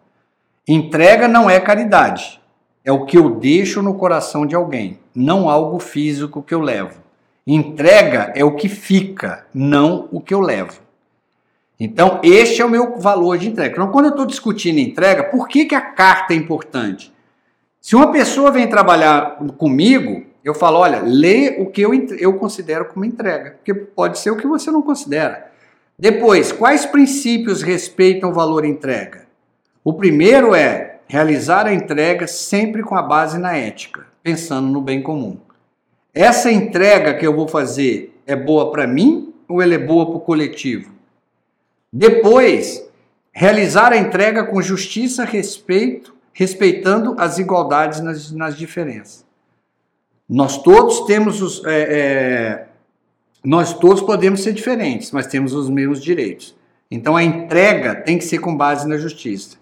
Entrega 0.67 1.27
não 1.27 1.49
é 1.49 1.59
caridade, 1.59 2.39
é 2.83 2.91
o 2.91 3.05
que 3.05 3.17
eu 3.17 3.39
deixo 3.39 3.81
no 3.81 3.95
coração 3.95 4.45
de 4.45 4.53
alguém, 4.53 4.99
não 5.15 5.49
algo 5.49 5.79
físico 5.79 6.43
que 6.43 6.53
eu 6.53 6.61
levo. 6.61 6.99
Entrega 7.45 8.31
é 8.35 8.45
o 8.45 8.55
que 8.55 8.69
fica, 8.69 9.47
não 9.51 10.07
o 10.11 10.21
que 10.21 10.33
eu 10.33 10.41
levo. 10.41 10.84
Então, 11.79 12.21
este 12.23 12.61
é 12.61 12.65
o 12.65 12.69
meu 12.69 12.97
valor 12.97 13.37
de 13.37 13.49
entrega. 13.49 13.73
Então, 13.73 13.91
quando 13.91 14.05
eu 14.05 14.11
estou 14.11 14.25
discutindo 14.25 14.79
entrega, 14.79 15.25
por 15.25 15.47
que, 15.47 15.65
que 15.65 15.75
a 15.75 15.81
carta 15.81 16.33
é 16.33 16.37
importante? 16.37 17.13
Se 17.81 17.95
uma 17.95 18.11
pessoa 18.11 18.51
vem 18.51 18.67
trabalhar 18.67 19.37
comigo, 19.57 20.23
eu 20.43 20.53
falo, 20.53 20.79
olha, 20.79 21.01
lê 21.03 21.57
o 21.59 21.65
que 21.65 21.81
eu, 21.81 21.93
eu 22.17 22.33
considero 22.33 22.85
como 22.85 23.03
entrega, 23.03 23.51
porque 23.51 23.73
pode 23.73 24.19
ser 24.19 24.31
o 24.31 24.37
que 24.37 24.47
você 24.47 24.71
não 24.71 24.81
considera. 24.81 25.51
Depois, 25.97 26.51
quais 26.51 26.85
princípios 26.85 27.61
respeitam 27.61 28.29
o 28.29 28.33
valor 28.33 28.65
entrega? 28.65 29.25
O 29.83 29.93
primeiro 29.93 30.55
é 30.55 30.99
realizar 31.07 31.67
a 31.67 31.73
entrega 31.73 32.25
sempre 32.25 32.81
com 32.81 32.95
a 32.95 33.01
base 33.01 33.37
na 33.37 33.55
ética, 33.55 34.07
pensando 34.23 34.67
no 34.67 34.81
bem 34.81 35.01
comum. 35.01 35.37
Essa 36.13 36.51
entrega 36.51 37.13
que 37.13 37.27
eu 37.27 37.35
vou 37.35 37.47
fazer 37.47 38.17
é 38.25 38.35
boa 38.35 38.71
para 38.71 38.87
mim 38.87 39.33
ou 39.47 39.61
ela 39.61 39.75
é 39.75 39.77
boa 39.77 40.07
para 40.07 40.15
o 40.15 40.21
coletivo? 40.21 40.94
Depois, 41.97 42.85
realizar 43.31 43.93
a 43.93 43.97
entrega 43.97 44.43
com 44.43 44.61
justiça, 44.61 45.23
respeito, 45.23 46.13
respeitando 46.33 47.15
as 47.17 47.37
igualdades 47.39 48.01
nas, 48.01 48.31
nas 48.33 48.57
diferenças. 48.57 49.23
Nós 50.27 50.61
todos 50.61 51.05
temos 51.05 51.41
os. 51.41 51.63
É, 51.63 51.81
é, 51.81 52.65
nós 53.41 53.73
todos 53.73 54.01
podemos 54.01 54.41
ser 54.41 54.51
diferentes, 54.51 55.11
mas 55.11 55.27
temos 55.27 55.53
os 55.53 55.69
mesmos 55.69 56.01
direitos. 56.01 56.53
Então 56.91 57.15
a 57.15 57.23
entrega 57.23 57.95
tem 57.95 58.17
que 58.17 58.25
ser 58.25 58.39
com 58.39 58.57
base 58.57 58.85
na 58.85 58.97
justiça. 58.97 59.55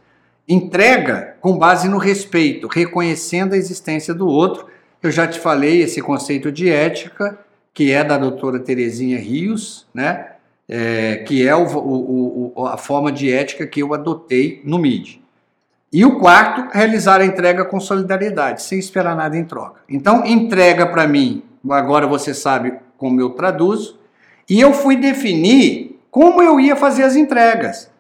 Entrega 0.50 1.36
com 1.40 1.56
base 1.56 1.88
no 1.88 2.00
respeito, 2.00 2.68
reconhecendo 2.68 3.54
a 3.54 3.58
existência 3.58 4.12
do 4.12 4.26
outro 4.26 4.74
eu 5.04 5.12
já 5.12 5.28
te 5.28 5.38
falei 5.38 5.82
esse 5.84 6.02
conceito 6.02 6.50
de 6.50 6.70
ética, 6.70 7.38
que 7.74 7.92
é 7.92 8.04
da 8.04 8.18
doutora 8.18 8.58
Terezinha 8.58 9.20
Rios, 9.20 9.86
né? 9.94 10.33
É, 10.68 11.18
que 11.18 11.46
é 11.46 11.56
o, 11.56 11.66
o, 11.66 12.54
o, 12.56 12.66
a 12.66 12.78
forma 12.78 13.12
de 13.12 13.32
ética 13.32 13.68
que 13.68 13.82
eu 13.82 13.94
adotei 13.94 14.62
no 14.64 14.80
MID. 14.80 15.22
E 15.92 16.04
o 16.04 16.18
quarto, 16.18 16.76
realizar 16.76 17.22
a 17.22 17.26
entrega 17.26 17.64
com 17.66 17.80
solidariedade, 17.80 18.64
sem 18.64 18.80
esperar 18.80 19.16
nada 19.16 19.38
em 19.38 19.46
troca. 19.46 19.82
Então, 19.88 20.26
entrega 20.26 20.88
para 20.88 21.08
mim, 21.08 21.44
agora 21.70 22.08
você 22.08 22.34
sabe 22.34 22.74
como 22.98 23.22
eu 23.22 23.32
traduzo, 23.32 24.00
e 24.50 24.60
eu 24.60 24.74
fui 24.74 24.96
definir 24.96 26.00
como 26.10 26.42
eu 26.42 26.60
ia 26.60 26.76
fazer 26.76 27.04
as 27.04 27.16
entregas. 27.16 27.92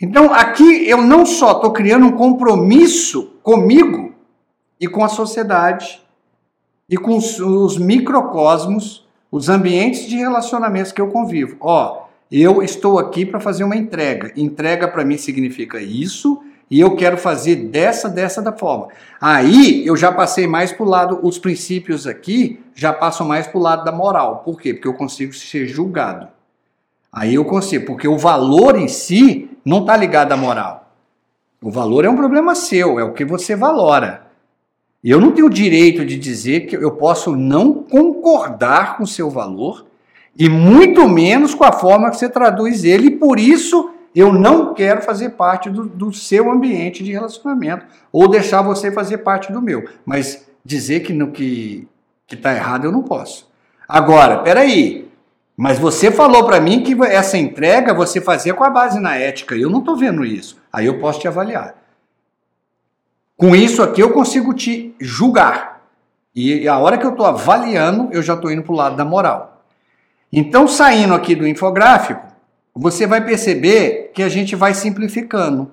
Então, 0.00 0.34
aqui 0.34 0.86
eu 0.86 1.02
não 1.02 1.24
só 1.24 1.52
estou 1.52 1.72
criando 1.72 2.04
um 2.04 2.12
compromisso 2.12 3.38
comigo 3.42 4.12
e 4.78 4.86
com 4.86 5.02
a 5.02 5.08
sociedade 5.08 6.02
e 6.90 6.96
com 6.96 7.16
os, 7.16 7.40
os 7.40 7.78
microcosmos, 7.78 9.07
os 9.30 9.48
ambientes 9.48 10.06
de 10.06 10.16
relacionamentos 10.16 10.92
que 10.92 11.00
eu 11.00 11.08
convivo. 11.08 11.56
Ó, 11.60 12.06
eu 12.30 12.62
estou 12.62 12.98
aqui 12.98 13.24
para 13.24 13.40
fazer 13.40 13.64
uma 13.64 13.76
entrega. 13.76 14.32
Entrega 14.36 14.88
para 14.88 15.04
mim 15.04 15.16
significa 15.16 15.80
isso 15.80 16.42
e 16.70 16.80
eu 16.80 16.94
quero 16.96 17.16
fazer 17.16 17.56
dessa, 17.56 18.08
dessa 18.08 18.42
da 18.42 18.52
forma. 18.52 18.88
Aí 19.20 19.86
eu 19.86 19.96
já 19.96 20.12
passei 20.12 20.46
mais 20.46 20.72
para 20.72 20.84
o 20.84 20.88
lado, 20.88 21.20
os 21.22 21.38
princípios 21.38 22.06
aqui 22.06 22.60
já 22.74 22.92
passam 22.92 23.26
mais 23.26 23.46
para 23.46 23.58
o 23.58 23.62
lado 23.62 23.84
da 23.84 23.92
moral. 23.92 24.42
Por 24.44 24.60
quê? 24.60 24.74
Porque 24.74 24.88
eu 24.88 24.94
consigo 24.94 25.32
ser 25.32 25.66
julgado. 25.66 26.28
Aí 27.10 27.34
eu 27.34 27.44
consigo, 27.44 27.86
porque 27.86 28.06
o 28.06 28.18
valor 28.18 28.76
em 28.76 28.88
si 28.88 29.50
não 29.64 29.80
está 29.80 29.96
ligado 29.96 30.32
à 30.32 30.36
moral. 30.36 30.92
O 31.60 31.70
valor 31.70 32.04
é 32.04 32.10
um 32.10 32.16
problema 32.16 32.54
seu, 32.54 33.00
é 33.00 33.04
o 33.04 33.14
que 33.14 33.24
você 33.24 33.56
valora. 33.56 34.27
Eu 35.02 35.20
não 35.20 35.30
tenho 35.30 35.46
o 35.46 35.50
direito 35.50 36.04
de 36.04 36.18
dizer 36.18 36.66
que 36.66 36.76
eu 36.76 36.90
posso 36.92 37.36
não 37.36 37.72
concordar 37.72 38.96
com 38.96 39.04
o 39.04 39.06
seu 39.06 39.30
valor 39.30 39.86
e 40.36 40.48
muito 40.48 41.08
menos 41.08 41.54
com 41.54 41.64
a 41.64 41.72
forma 41.72 42.10
que 42.10 42.16
você 42.16 42.28
traduz 42.28 42.84
ele, 42.84 43.08
e 43.08 43.16
por 43.16 43.38
isso 43.38 43.90
eu 44.14 44.32
não 44.32 44.74
quero 44.74 45.02
fazer 45.02 45.30
parte 45.30 45.70
do, 45.70 45.84
do 45.84 46.12
seu 46.12 46.50
ambiente 46.50 47.04
de 47.04 47.12
relacionamento 47.12 47.86
ou 48.10 48.28
deixar 48.28 48.62
você 48.62 48.90
fazer 48.90 49.18
parte 49.18 49.52
do 49.52 49.62
meu. 49.62 49.88
Mas 50.04 50.48
dizer 50.64 51.00
que 51.00 51.12
no 51.12 51.30
que 51.30 51.86
está 52.30 52.54
errado 52.54 52.84
eu 52.84 52.92
não 52.92 53.02
posso. 53.02 53.48
Agora, 53.88 54.38
peraí, 54.38 55.08
mas 55.56 55.78
você 55.78 56.10
falou 56.10 56.44
para 56.44 56.60
mim 56.60 56.82
que 56.82 56.96
essa 57.04 57.38
entrega 57.38 57.94
você 57.94 58.20
fazia 58.20 58.54
com 58.54 58.64
a 58.64 58.70
base 58.70 59.00
na 59.00 59.16
ética. 59.16 59.56
Eu 59.56 59.70
não 59.70 59.80
estou 59.80 59.96
vendo 59.96 60.24
isso. 60.24 60.56
Aí 60.72 60.86
eu 60.86 61.00
posso 61.00 61.20
te 61.20 61.26
avaliar. 61.26 61.77
Com 63.38 63.54
isso 63.54 63.84
aqui 63.84 64.00
eu 64.00 64.10
consigo 64.10 64.52
te 64.52 64.92
julgar. 65.00 65.80
E 66.34 66.66
a 66.66 66.76
hora 66.76 66.98
que 66.98 67.06
eu 67.06 67.12
estou 67.12 67.24
avaliando, 67.24 68.08
eu 68.10 68.20
já 68.20 68.34
estou 68.34 68.50
indo 68.50 68.64
para 68.64 68.72
o 68.72 68.76
lado 68.76 68.96
da 68.96 69.04
moral. 69.04 69.64
Então, 70.32 70.66
saindo 70.66 71.14
aqui 71.14 71.36
do 71.36 71.46
infográfico, 71.46 72.20
você 72.74 73.06
vai 73.06 73.24
perceber 73.24 74.10
que 74.12 74.24
a 74.24 74.28
gente 74.28 74.56
vai 74.56 74.74
simplificando. 74.74 75.70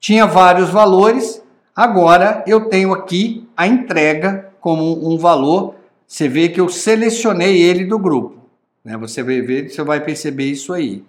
Tinha 0.00 0.26
vários 0.26 0.70
valores, 0.70 1.40
agora 1.76 2.42
eu 2.44 2.68
tenho 2.68 2.92
aqui 2.92 3.48
a 3.56 3.68
entrega 3.68 4.50
como 4.60 5.08
um 5.08 5.16
valor. 5.16 5.76
Você 6.08 6.28
vê 6.28 6.48
que 6.48 6.60
eu 6.60 6.68
selecionei 6.68 7.62
ele 7.62 7.84
do 7.84 8.00
grupo. 8.00 8.36
Né? 8.84 8.96
Você 8.96 9.22
vai 9.22 9.40
ver, 9.40 9.70
você 9.70 9.84
vai 9.84 10.00
perceber 10.00 10.46
isso 10.46 10.72
aí. 10.72 11.04